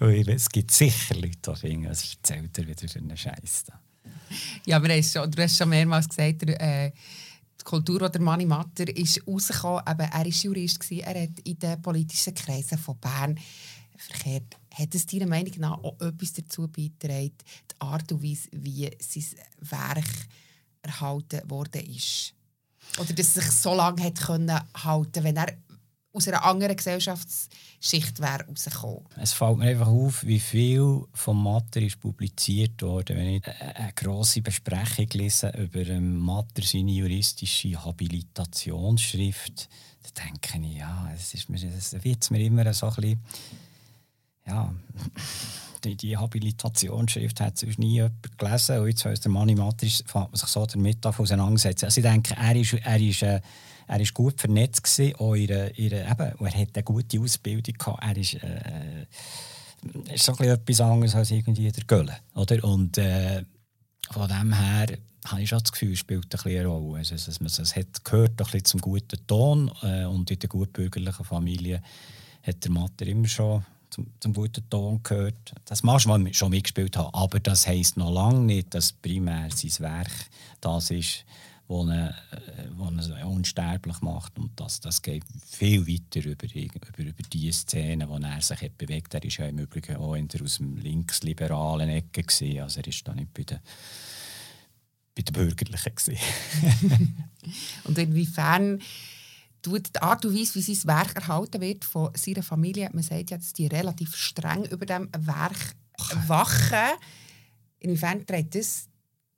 es 0.00 0.48
gibt 0.48 0.72
sicher 0.72 1.14
Leute, 1.14 1.52
die 1.52 1.56
finden, 1.56 1.86
es 1.86 2.16
erzählt 2.16 2.58
er 2.58 2.66
wieder 2.66 2.88
für 2.88 2.98
einen 2.98 3.16
Scheiß. 3.16 3.66
Ja, 4.66 4.78
aber 4.78 5.02
schon, 5.02 5.30
du 5.30 5.42
hast 5.42 5.56
schon 5.56 5.68
mehrmals 5.68 6.08
gesagt, 6.08 6.42
äh, 6.48 6.90
die 6.90 7.64
Kultur, 7.64 8.00
die 8.00 8.12
der 8.12 8.20
Mani 8.20 8.46
Matter 8.46 8.88
ist 8.96 9.24
rausgekommen, 9.28 9.86
aber 9.86 10.04
er 10.04 10.12
war 10.12 10.26
Jurist, 10.26 10.80
gewesen, 10.80 11.04
er 11.04 11.22
hat 11.22 11.38
in 11.44 11.58
den 11.60 11.80
politischen 11.80 12.34
Kreisen 12.34 12.78
von 12.78 12.98
Bern 12.98 13.38
verkehrt. 13.96 14.56
Hat 14.76 14.94
es 14.94 15.06
deiner 15.06 15.26
Meinung 15.26 15.52
nach 15.58 15.82
auch 15.84 16.00
etwas 16.00 16.32
dazu 16.32 16.68
beigetragen, 16.68 17.36
die 17.70 17.80
Art 17.80 18.10
und 18.10 18.22
Weise, 18.22 18.48
wie 18.52 18.90
sein 19.00 19.24
Werk 19.60 20.26
erhalten 20.82 21.48
worden 21.48 21.86
ist? 21.86 22.34
Oder 22.98 23.12
dass 23.12 23.28
es 23.28 23.34
sich 23.34 23.50
so 23.50 23.74
lange 23.74 24.02
hat 24.02 24.20
können 24.20 24.60
halten, 24.74 25.24
wenn 25.24 25.36
er 25.36 25.56
aus 26.14 26.28
einer 26.28 26.44
anderen 26.44 26.76
Gesellschaftsschicht 26.76 28.20
wäre 28.20 28.46
rausgekommen. 28.46 29.04
Es 29.16 29.32
fällt 29.32 29.58
mir 29.58 29.70
einfach 29.70 29.88
auf, 29.88 30.24
wie 30.24 30.38
viel 30.38 31.02
vom 31.12 31.42
Matter 31.42 31.82
ist 31.82 32.00
publiziert 32.00 32.80
wurde. 32.82 33.16
Wenn 33.16 33.28
ich 33.34 33.46
eine 33.46 33.92
grosse 33.94 34.40
Besprechung 34.40 35.08
lese 35.14 35.48
über 35.50 36.00
Matter 36.00 36.62
seine 36.62 36.92
juristische 36.92 37.84
Habilitationsschrift, 37.84 39.68
dann 40.02 40.24
denke 40.26 40.68
ich, 40.68 40.76
ja, 40.78 41.10
es 41.12 41.34
ist 41.34 41.48
mir, 41.48 41.60
es 41.64 41.92
wird 42.04 42.30
mir 42.30 42.44
immer 42.44 42.72
so 42.72 42.86
ein 42.86 42.94
bisschen, 42.94 43.20
ja, 44.46 44.74
die, 45.84 45.96
die 45.96 46.16
Habilitationsschrift 46.16 47.40
hat 47.40 47.58
sonst 47.58 47.78
nie 47.78 47.94
jemand 47.94 48.38
gelesen 48.38 48.78
und 48.78 48.88
jetzt, 48.88 49.04
weil 49.04 49.16
der 49.16 49.30
Mani 49.30 49.54
Matter 49.54 49.86
ist, 49.86 50.08
fängt 50.08 50.30
man 50.30 50.36
sich 50.36 50.48
so 50.48 50.64
damit 50.66 51.04
auseinandersetzen. 51.04 51.86
Also 51.86 52.00
ich 52.00 52.06
denke, 52.06 52.34
er 52.36 52.56
ist, 52.56 52.72
er 52.72 53.00
ist 53.00 53.22
äh, 53.22 53.40
er 53.86 53.98
war 53.98 54.06
gut 54.14 54.40
vernetzt, 54.40 54.82
gewesen, 54.82 55.14
auch 55.16 55.34
ihre, 55.34 55.70
ihre, 55.72 56.02
eben, 56.02 56.44
er 56.44 56.54
hatte 56.54 56.70
eine 56.74 56.84
gute 56.84 57.20
Ausbildung. 57.20 57.74
Gehabt. 57.74 58.02
Er 58.02 58.16
ist, 58.16 58.34
äh, 58.34 59.06
ist 60.14 60.24
so 60.24 60.32
etwas 60.32 60.80
anderes 60.80 61.14
als 61.14 61.30
irgendwie 61.30 61.70
der 61.70 61.84
Gölle. 61.84 62.16
Oder? 62.34 62.64
Und 62.64 62.98
äh, 62.98 63.44
von 64.10 64.28
dem 64.28 64.52
her 64.52 64.86
habe 65.26 65.42
ich 65.42 65.48
schon 65.48 65.60
das 65.60 65.72
Gefühl, 65.72 65.96
spielt 65.96 66.24
ein 66.24 66.28
bisschen 66.28 66.58
eine 66.58 66.66
Rolle. 66.66 66.98
Also, 66.98 67.14
dass 67.14 67.40
man 67.40 67.46
es 67.46 67.76
hat 67.76 68.04
gehört 68.04 68.30
ein 68.32 68.36
bisschen 68.36 68.64
zum 68.64 68.80
guten 68.80 69.26
Ton 69.26 69.70
äh, 69.82 70.04
und 70.04 70.30
in 70.30 70.38
der 70.38 70.48
gutbürgerlichen 70.48 71.24
Familie 71.24 71.82
hat 72.42 72.62
der 72.64 72.70
Matter 72.70 73.06
immer 73.06 73.28
schon 73.28 73.64
zum, 73.94 74.06
zum 74.18 74.32
guten 74.32 74.68
Ton 74.68 75.00
gehört. 75.02 75.54
Das 75.66 75.82
mag 75.82 76.04
man 76.06 76.32
schon 76.34 76.50
mitgespielt 76.50 76.96
haben, 76.96 77.14
aber 77.14 77.38
das 77.38 77.66
heisst 77.66 77.96
noch 77.96 78.10
lange 78.10 78.40
nicht, 78.40 78.74
dass 78.74 78.92
primär 78.92 79.48
sein 79.50 79.72
Werk 79.78 80.10
das 80.60 80.90
ist, 80.90 81.24
wo 81.68 81.84
ihn, 81.84 82.10
ihn 82.78 83.22
unsterblich 83.24 84.00
macht. 84.00 84.36
Und 84.38 84.58
das, 84.58 84.80
das 84.80 85.00
geht 85.00 85.24
viel 85.46 85.86
weiter 85.86 86.28
über, 86.28 86.46
über, 86.54 86.98
über 86.98 87.22
die 87.32 87.52
Szene, 87.52 88.08
wo 88.08 88.16
er 88.16 88.40
sich 88.40 88.60
hat 88.62 88.76
bewegt. 88.76 89.14
Er 89.14 89.22
war 89.22 89.30
ja 89.30 89.46
im 89.46 89.58
Übrigen 89.58 89.96
auch 89.96 90.16
aus 90.16 90.56
dem 90.56 90.76
linksliberalen 90.76 91.88
Ecke. 91.88 92.22
Gewesen. 92.22 92.60
Also 92.60 92.80
er 92.80 92.86
war 92.86 92.94
da 93.04 93.14
nicht 93.14 93.32
bei 93.32 93.44
den, 93.44 93.60
bei 95.14 95.22
den 95.22 95.32
Bürgerlichen. 95.32 95.92
und 97.84 97.98
inwiefern 97.98 98.80
die 99.66 100.02
Art 100.02 100.24
und 100.24 100.34
Weise, 100.34 100.54
wie 100.54 100.74
sein 100.74 100.88
Werk 100.88 101.16
erhalten 101.16 101.60
wird 101.60 101.84
von 101.84 102.10
seiner 102.14 102.42
Familie, 102.42 102.90
man 102.92 103.02
sagt 103.02 103.30
ja, 103.30 103.36
dass 103.36 103.52
die 103.52 103.66
relativ 103.66 104.14
streng 104.14 104.64
über 104.66 104.86
dem 104.86 105.08
Werk 105.12 105.74
wachen. 106.26 106.98
Inwiefern 107.78 108.26
trägt 108.26 108.54
das 108.54 108.88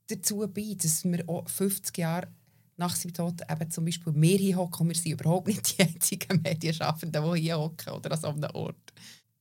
dazu 0.08 0.46
bei, 0.52 0.76
dass 0.80 1.04
wir 1.04 1.28
auch 1.28 1.48
50 1.48 1.98
Jahre 1.98 2.28
nach 2.76 2.94
seinem 2.94 3.14
Tod 3.14 3.40
eben 3.50 3.70
zum 3.70 3.84
Beispiel 3.84 4.12
wir 4.14 4.38
hier 4.38 4.56
hocken 4.56 4.82
und 4.82 4.88
wir 4.88 4.94
sind 4.94 5.12
überhaupt 5.12 5.48
nicht 5.48 5.78
die 5.78 5.82
einzigen 5.82 6.42
Medienschaffenden, 6.42 7.34
die 7.34 7.40
hier 7.40 7.58
hocken 7.58 7.92
oder 7.92 8.12
an 8.12 8.20
so 8.20 8.28
einem 8.28 8.50
Ort. 8.52 8.92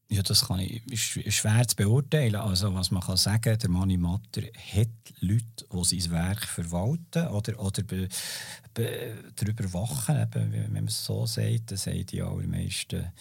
Ja, 0.07 0.21
das 0.21 0.45
kann 0.45 0.59
ich, 0.59 0.85
ist 0.91 1.35
schwer 1.35 1.67
zu 1.67 1.75
beurteilen. 1.75 2.35
Also, 2.35 2.73
was 2.75 2.91
man 2.91 3.01
kann 3.01 3.17
sagen, 3.17 3.57
der 3.57 3.69
Mani 3.69 3.97
Matter 3.97 4.41
hat 4.41 4.87
Leute, 5.19 5.65
die 5.73 5.99
sein 5.99 6.11
Werk 6.11 6.45
verwalten 6.45 7.27
oder, 7.27 7.59
oder 7.59 7.81
be, 7.81 8.07
be, 8.73 9.15
darüber 9.35 9.73
wachen, 9.73 10.21
eben, 10.21 10.51
wenn 10.51 10.73
man 10.73 10.85
es 10.85 11.03
so 11.03 11.25
sagt. 11.25 11.71
Das 11.71 11.83
sagen 11.83 12.05
die 12.05 12.21
allermeisten 12.21 13.11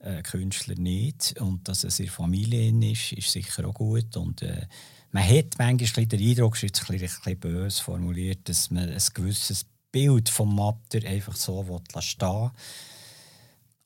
äh, 0.00 0.22
Künstler 0.22 0.74
nicht. 0.74 1.40
Und 1.40 1.68
dass 1.68 1.84
es 1.84 1.98
der 1.98 2.08
Familie 2.08 2.72
ist, 2.90 3.12
ist 3.12 3.30
sicher 3.30 3.68
auch 3.68 3.74
gut. 3.74 4.16
Und, 4.16 4.42
äh, 4.42 4.66
man 5.14 5.28
hat 5.28 5.56
manchmal 5.58 6.06
den 6.06 6.20
Eindruck, 6.20 6.56
ist 6.56 6.62
jetzt 6.62 6.90
ein 6.90 6.98
bisschen 6.98 7.38
böse 7.38 7.80
formuliert, 7.80 8.48
dass 8.48 8.72
man 8.72 8.88
ein 8.90 9.02
gewisses 9.14 9.64
Bild 9.92 10.28
vom 10.28 10.56
Matter 10.56 11.06
einfach 11.06 11.36
so 11.36 11.64
stehen 12.00 12.28
will. 12.28 12.50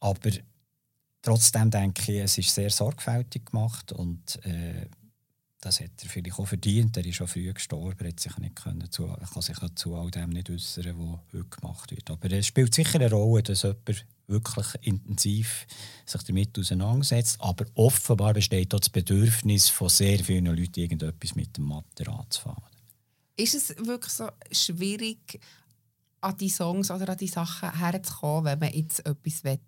Aber 0.01 0.31
trotzdem 1.29 1.71
denke 1.71 2.13
ich, 2.13 2.21
es 2.21 2.39
ist 2.39 2.55
sehr 2.55 2.71
sorgfältig 2.71 3.47
gemacht 3.47 3.93
und 3.93 4.43
äh, 4.47 4.89
das 5.61 5.81
hat 5.81 5.91
er 6.03 6.09
vielleicht 6.09 6.39
auch 6.39 6.47
verdient. 6.47 6.97
Er 6.97 7.05
ist 7.05 7.17
schon 7.17 7.29
früh 7.29 7.53
gestorben, 7.53 8.07
hat 8.07 8.21
sich 8.21 8.37
nicht 8.39 8.57
können 8.57 8.91
zu, 8.91 9.07
kann 9.07 9.43
sich 9.43 9.59
zu 9.75 9.95
all 9.97 10.11
dem 10.11 10.31
nicht 10.31 10.49
äußern, 10.49 10.95
was 10.97 11.21
heute 11.35 11.49
gemacht 11.49 11.91
wird. 11.91 12.11
Aber 12.11 12.31
es 12.31 12.47
spielt 12.47 12.75
sicher 12.75 12.95
eine 12.95 13.11
Rolle, 13.11 13.43
dass 13.43 13.63
jemand 13.63 14.07
wirklich 14.27 14.67
intensiv 14.83 15.67
sich 16.07 16.23
damit 16.23 16.59
auseinandersetzt. 16.59 17.37
Aber 17.41 17.67
offenbar 17.75 18.33
besteht 18.33 18.73
auch 18.75 18.81
das 18.81 18.89
Bedürfnis 18.89 19.69
von 19.69 19.89
sehr 19.91 20.21
vielen 20.21 20.47
Leuten, 20.47 20.81
irgendetwas 20.81 21.35
mit 21.35 21.57
dem 21.57 21.65
Mathe 21.65 22.09
anzufangen. 22.09 22.63
Ist 23.37 23.55
es 23.55 23.77
wirklich 23.85 24.13
so 24.13 24.31
schwierig, 24.51 25.41
an 26.21 26.37
die 26.37 26.49
Songs 26.49 26.91
oder 26.91 27.11
an 27.11 27.19
die 27.19 27.29
Sachen 27.29 27.79
herzukommen, 27.79 28.45
wenn 28.47 28.59
man 28.59 28.73
jetzt 28.73 29.05
etwas 29.07 29.45
will? 29.45 29.61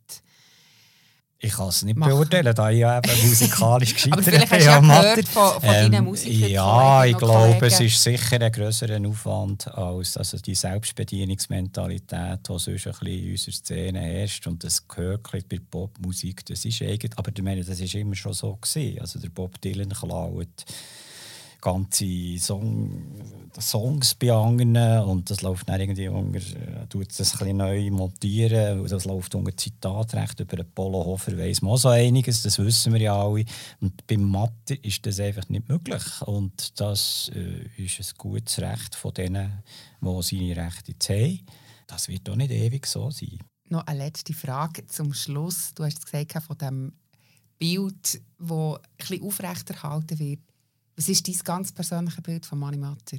Ich 1.42 1.54
kann 1.54 1.68
es 1.68 1.82
nicht 1.82 1.96
machen. 1.96 2.10
beurteilen, 2.10 2.54
da 2.54 2.70
ich 2.70 2.80
ja 2.80 2.98
eben 2.98 3.10
musikalisch 3.28 3.94
gescheitert 3.94 4.12
Aber 4.12 4.22
vielleicht 4.22 4.50
hast 4.50 4.60
du 4.60 4.66
ja 4.66 4.80
gehört 4.80 5.28
von, 5.28 5.52
von 5.52 5.62
ähm, 5.62 5.90
deinen 5.90 6.04
Musikern. 6.04 6.50
Ja, 6.50 7.04
ich 7.06 7.16
glaube, 7.16 7.66
es 7.66 7.80
ist 7.80 8.02
sicher 8.02 8.38
ein 8.38 8.52
grösserer 8.52 9.00
Aufwand 9.08 9.66
als 9.68 10.18
also 10.18 10.36
die 10.36 10.54
Selbstbedienungsmentalität, 10.54 12.40
die 12.46 12.58
sonst 12.58 12.68
ein 12.68 12.74
bisschen 12.74 13.06
in 13.06 13.30
unserer 13.30 13.54
Szene 13.54 14.00
herrscht. 14.00 14.46
Und 14.46 14.62
das 14.62 14.86
gehört 14.86 15.22
bei 15.48 15.58
Popmusik, 15.70 16.44
das 16.44 16.66
ist 16.66 16.82
eigentlich, 16.82 17.12
aber 17.16 17.30
ich 17.34 17.42
meine, 17.42 17.64
das 17.64 17.80
war 17.80 18.00
immer 18.00 18.14
schon 18.14 18.34
so. 18.34 18.58
Gewesen. 18.60 19.00
Also 19.00 19.18
der 19.18 19.30
Bob 19.30 19.58
Dylan 19.62 19.88
klaut 19.88 20.64
ganze 21.60 22.38
Song, 22.38 23.02
Songs 23.58 24.14
bei 24.14 24.32
anderen 24.32 24.76
und 25.04 25.30
das 25.30 25.42
läuft 25.42 25.68
dann 25.68 25.80
irgendwie 25.80 26.08
unter, 26.08 26.38
äh, 26.38 26.86
tut 26.88 27.18
das 27.18 27.40
ein 27.42 27.56
neu 27.56 27.90
montieren 27.90 28.86
das 28.86 29.04
läuft 29.04 29.34
unter 29.34 29.56
Zitatrecht 29.56 30.40
über 30.40 30.56
den 30.56 30.70
Polo 30.72 31.04
Hofer 31.04 31.36
weiss 31.36 31.62
man 31.62 31.72
auch 31.72 31.78
so 31.78 31.88
einiges, 31.88 32.42
das 32.42 32.58
wissen 32.58 32.92
wir 32.92 33.00
ja 33.00 33.22
alle 33.22 33.44
und 33.80 34.06
beim 34.06 34.22
Mathe 34.22 34.74
ist 34.74 35.04
das 35.06 35.20
einfach 35.20 35.48
nicht 35.48 35.68
möglich 35.68 36.02
und 36.22 36.80
das 36.80 37.30
äh, 37.34 37.82
ist 37.82 38.00
ein 38.00 38.18
gutes 38.18 38.58
Recht 38.60 38.94
von 38.94 39.14
denen, 39.14 39.62
die 40.00 40.22
seine 40.22 40.56
Rechte 40.56 40.92
jetzt 40.92 41.08
haben. 41.08 41.40
Das 41.86 42.08
wird 42.08 42.28
auch 42.30 42.36
nicht 42.36 42.52
ewig 42.52 42.86
so 42.86 43.10
sein. 43.10 43.40
Noch 43.68 43.86
eine 43.86 44.04
letzte 44.04 44.32
Frage 44.32 44.86
zum 44.86 45.12
Schluss. 45.12 45.74
Du 45.74 45.84
hast 45.84 46.04
gesagt 46.04 46.44
von 46.44 46.58
dem 46.58 46.92
Bild, 47.58 48.20
das 48.38 48.50
ein 48.50 48.78
bisschen 48.96 49.22
aufrechterhalten 49.22 50.18
wird. 50.18 50.40
Was 51.00 51.08
ist 51.08 51.26
dein 51.26 51.38
ganz 51.44 51.72
persönliches 51.72 52.22
Bild 52.22 52.44
von 52.44 52.58
Mani 52.58 52.76
Matter? 52.76 53.16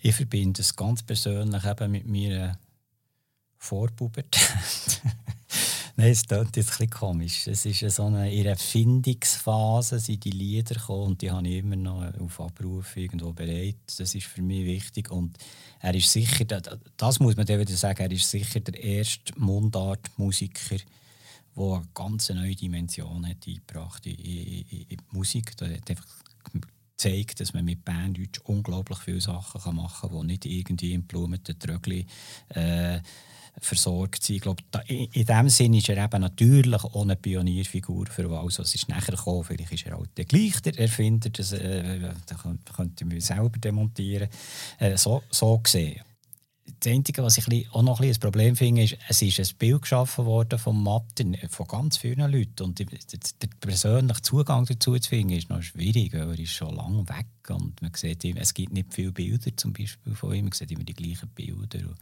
Ich 0.00 0.16
verbinde 0.16 0.60
es 0.60 0.74
ganz 0.74 1.04
persönlich 1.04 1.64
eben 1.64 1.92
mit 1.92 2.04
meiner 2.04 2.58
Vorpubertät. 3.58 5.00
Nein, 5.96 6.10
es 6.10 6.26
klingt 6.26 6.56
jetzt 6.56 6.80
ein 6.80 6.90
komisch. 6.90 7.46
Es 7.46 7.64
ist 7.64 7.88
so 7.94 8.06
eine, 8.06 8.34
in 8.34 8.44
einer 8.44 8.56
Findungsphase 8.56 10.00
sind 10.00 10.24
die 10.24 10.32
Lieder 10.32 10.74
gekommen 10.74 11.12
und 11.12 11.22
die 11.22 11.30
habe 11.30 11.46
ich 11.46 11.58
immer 11.58 11.76
noch 11.76 12.12
auf 12.18 12.40
Abruf 12.40 12.96
irgendwo 12.96 13.32
bereit. 13.32 13.76
Das 13.96 14.16
ist 14.16 14.26
für 14.26 14.42
mich 14.42 14.64
wichtig 14.64 15.12
und 15.12 15.38
er 15.78 15.94
ist 15.94 16.10
sicher, 16.10 16.44
das 16.44 17.20
muss 17.20 17.36
man 17.36 17.46
wieder 17.46 17.66
sagen, 17.76 18.02
er 18.02 18.10
ist 18.10 18.28
sicher 18.28 18.58
der 18.58 18.82
erste 18.82 19.38
Mundartmusiker, 19.38 20.74
musiker 20.74 20.84
wo 21.54 21.74
eine 21.74 21.86
ganz 21.94 22.28
neue 22.30 22.54
Dimension 22.54 23.26
hat 23.26 23.46
eingebracht 23.46 24.06
in, 24.06 24.14
in, 24.14 24.66
in, 24.68 24.88
die 24.88 24.98
Musik. 25.12 25.56
Das 25.56 25.70
hat 25.70 25.90
einfach 25.90 26.06
gezeigt, 26.96 27.40
dass 27.40 27.54
man 27.54 27.64
mit 27.64 27.84
Banddeutsch 27.84 28.40
unglaublich 28.44 28.98
viele 28.98 29.20
Sachen 29.20 29.76
machen 29.76 30.10
kann, 30.10 30.20
die 30.20 30.26
nicht 30.26 30.46
irgendwie 30.46 30.92
im 30.92 31.04
Blumentrögli 31.04 31.58
Trögli 31.58 32.06
äh, 32.50 33.00
versorgt 33.60 34.22
sind. 34.24 34.36
Ich 34.36 34.42
glaube, 34.42 34.62
da, 34.70 34.80
in, 34.80 35.04
in 35.12 35.24
dem 35.24 35.48
Sinne 35.48 35.78
ist 35.78 35.88
er 35.88 36.02
eben 36.04 36.20
natürlich 36.20 36.84
eine 36.84 37.16
Pionierfigur 37.16 38.06
für 38.06 38.28
alles, 38.30 38.58
was 38.58 38.74
ist 38.74 38.88
nachher 38.88 39.14
gekommen. 39.14 39.44
Vielleicht 39.44 39.72
ist 39.72 39.86
er 39.86 39.96
auch 39.96 40.06
der 40.16 40.24
gleiche 40.24 40.60
der 40.62 40.78
Erfinder, 40.78 41.30
das, 41.30 41.52
äh, 41.52 42.12
das 42.26 42.42
könnte 42.74 43.04
man 43.04 43.20
selber 43.20 43.58
demontieren. 43.58 44.28
Äh, 44.78 44.96
so, 44.96 45.22
so 45.30 45.58
gesehen 45.58 46.00
das 46.84 46.92
Einzige, 46.92 47.22
was 47.22 47.38
ich 47.38 47.70
auch 47.72 47.82
noch 47.82 48.00
ein, 48.00 48.14
Problem 48.20 48.56
finde, 48.56 48.82
ist, 48.82 48.98
es 49.08 49.22
ist 49.22 49.40
ein 49.40 49.56
Bild 49.58 49.82
geschaffen 49.82 50.26
worden 50.26 50.58
von 50.58 50.82
Matten, 50.82 51.36
von 51.48 51.66
ganz 51.66 51.96
vielen 51.96 52.30
Leuten. 52.30 52.62
Und 52.62 52.78
der 52.78 53.48
persönliche 53.60 54.22
Zugang 54.22 54.66
dazu 54.66 54.98
zu 54.98 55.08
finden, 55.08 55.34
ist 55.34 55.48
noch 55.48 55.62
schwierig, 55.62 56.12
weil 56.12 56.30
er 56.30 56.38
ist 56.38 56.52
schon 56.52 56.74
lange 56.74 57.08
weg 57.08 57.26
und 57.48 57.80
man 57.80 57.92
sieht, 57.94 58.24
es 58.24 58.52
gibt 58.52 58.72
nicht 58.72 58.92
viele 58.92 59.12
Bilder 59.12 59.56
zum 59.56 59.72
Beispiel 59.72 60.14
von 60.14 60.34
ihm, 60.34 60.44
man 60.44 60.52
sieht 60.52 60.70
immer 60.72 60.84
die 60.84 60.94
gleichen 60.94 61.28
Bilder. 61.30 61.88
Und 61.88 61.98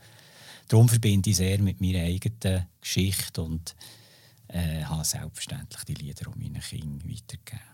darum 0.69 0.89
verbinde 0.89 1.31
ich 1.31 1.37
sehr 1.37 1.61
mit 1.61 1.81
meiner 1.81 2.01
eigenen 2.01 2.67
Geschichte 2.81 3.43
und 3.43 3.77
äh, 4.49 4.83
habe 4.83 5.05
selbstverständlich 5.05 5.85
die 5.85 5.95
Lieder 5.95 6.29
um 6.29 6.35
meine 6.39 6.59
Kinder 6.59 7.05
weitergegeben. 7.05 7.72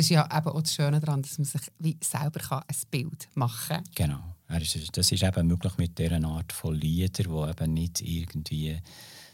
Das 0.00 0.06
ist 0.06 0.14
ja 0.14 0.24
eben 0.34 0.48
auch 0.48 0.62
das 0.62 0.74
Schöne 0.74 0.98
daran, 0.98 1.20
dass 1.20 1.36
man 1.36 1.44
sich 1.44 1.60
wie 1.78 1.98
selber 2.02 2.64
ein 2.66 2.76
Bild 2.90 3.28
machen 3.34 3.84
kann. 3.84 3.84
Genau. 3.94 4.34
Das 4.48 5.12
ist 5.12 5.22
eben 5.22 5.46
möglich 5.46 5.76
mit 5.76 5.98
dieser 5.98 6.24
Art 6.24 6.54
von 6.54 6.74
Liedern, 6.74 7.12
die 7.26 7.50
eben 7.50 7.74
nicht 7.74 8.00
irgendwie 8.00 8.80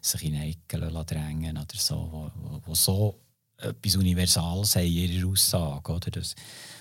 sich 0.01 0.25
in 0.25 0.35
Ecken 0.35 0.81
drängen 1.07 1.57
oder 1.57 1.77
so, 1.77 2.09
wo, 2.11 2.31
wo, 2.35 2.61
wo 2.65 2.75
so 2.75 3.21
etwas 3.59 3.95
Universales 3.95 4.75
haben 4.75 4.87
in 4.87 5.13
ihrer 5.13 5.29
Aussage. 5.29 5.93
Oder? 5.93 6.11
Das, 6.11 6.35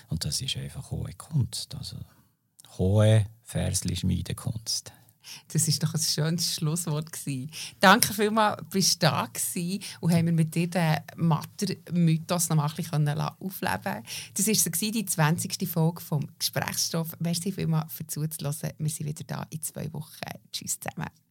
und 0.08 0.24
das 0.24 0.40
ist 0.40 0.56
einfach 0.56 0.90
hohe 0.90 1.12
Kunst. 1.12 1.72
Also, 1.76 1.96
hohe 2.78 3.24
Versli-Schmiedekunst. 3.44 4.92
Das 5.52 5.68
ist 5.68 5.82
doch 5.82 5.94
ein 5.94 6.00
schönes 6.00 6.54
Schlusswort 6.54 7.12
gewesen. 7.12 7.50
Danke 7.80 8.14
vielmals, 8.14 8.62
bist 8.70 9.02
du 9.02 9.06
da 9.06 9.26
gewesen 9.26 9.82
und 10.00 10.12
haben 10.12 10.26
wir 10.26 10.32
mit 10.32 10.54
dir 10.54 10.68
den 10.68 10.96
Matter-Mythos 11.16 12.48
noch 12.48 12.58
ein 12.58 12.76
bisschen 12.76 13.08
aufleben 13.18 14.04
Das 14.34 14.46
war 14.46 14.90
die 14.90 15.06
20. 15.06 15.68
Folge 15.68 16.00
vom 16.00 16.26
Gesprächsstoff. 16.38 17.08
Merci 17.18 17.52
vielmals 17.52 17.92
für 17.92 18.06
zuzuhören. 18.06 18.72
Wir 18.78 18.90
sind 18.90 19.06
wieder 19.06 19.24
da 19.26 19.46
in 19.50 19.62
zwei 19.62 19.92
Wochen. 19.92 20.12
Tschüss 20.52 20.78
zusammen. 20.78 21.25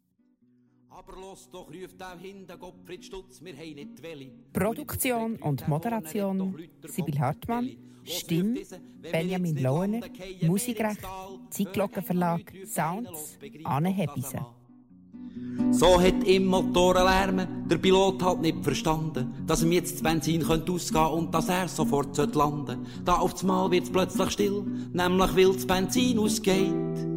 Aber 1.07 1.19
los 1.19 1.49
doch, 1.51 1.67
ruft 1.67 2.01
auch 2.01 2.19
hinten 2.19 2.59
Gottfried 2.59 3.05
Stutz, 3.05 3.43
wir 3.43 3.53
haben 3.55 3.75
nicht 3.75 4.01
Welle. 4.01 4.31
Produktion 4.53 5.35
und 5.35 5.67
Moderation. 5.67 6.55
Sibyl 6.87 7.19
Hartmann, 7.19 7.69
Stimme 8.03 8.61
Benjamin 9.11 9.61
Lohner, 9.61 10.01
Musikrecht. 10.41 11.01
Zeitglocken 11.51 12.03
Verlag, 12.03 12.41
Sounds 12.65 13.37
Anne 13.63 13.89
Hebise. 13.89 14.45
So 15.71 16.01
hat 16.01 16.23
im 16.23 16.45
Motorenlärm 16.45 17.67
der 17.67 17.77
Pilot 17.77 18.23
halt 18.23 18.41
nicht 18.41 18.63
verstanden, 18.63 19.43
dass 19.45 19.63
ihm 19.63 19.73
jetzt 19.73 19.95
das 19.95 20.01
Benzin 20.01 20.41
könnte 20.41 20.71
ausgehen 20.71 21.11
und 21.11 21.33
dass 21.33 21.49
er 21.49 21.67
sofort 21.67 22.17
landen. 22.17 22.33
Sollte. 22.33 23.03
Da 23.03 23.15
aufs 23.15 23.43
Mal 23.43 23.69
wird's 23.69 23.91
plötzlich 23.91 24.31
still, 24.31 24.63
nämlich 24.93 25.35
weil 25.35 25.53
das 25.53 25.67
Benzin 25.67 26.19
ausgeht. 26.19 27.14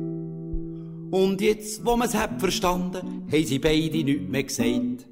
Und 1.11 1.41
jetzt, 1.41 1.85
wo 1.85 1.97
man's 1.97 2.15
hat 2.15 2.39
verstanden, 2.39 3.27
haben 3.31 3.45
sie 3.45 3.59
beide 3.59 4.05
nichts 4.05 4.29
mehr 4.29 4.43
gesagt. 4.45 5.08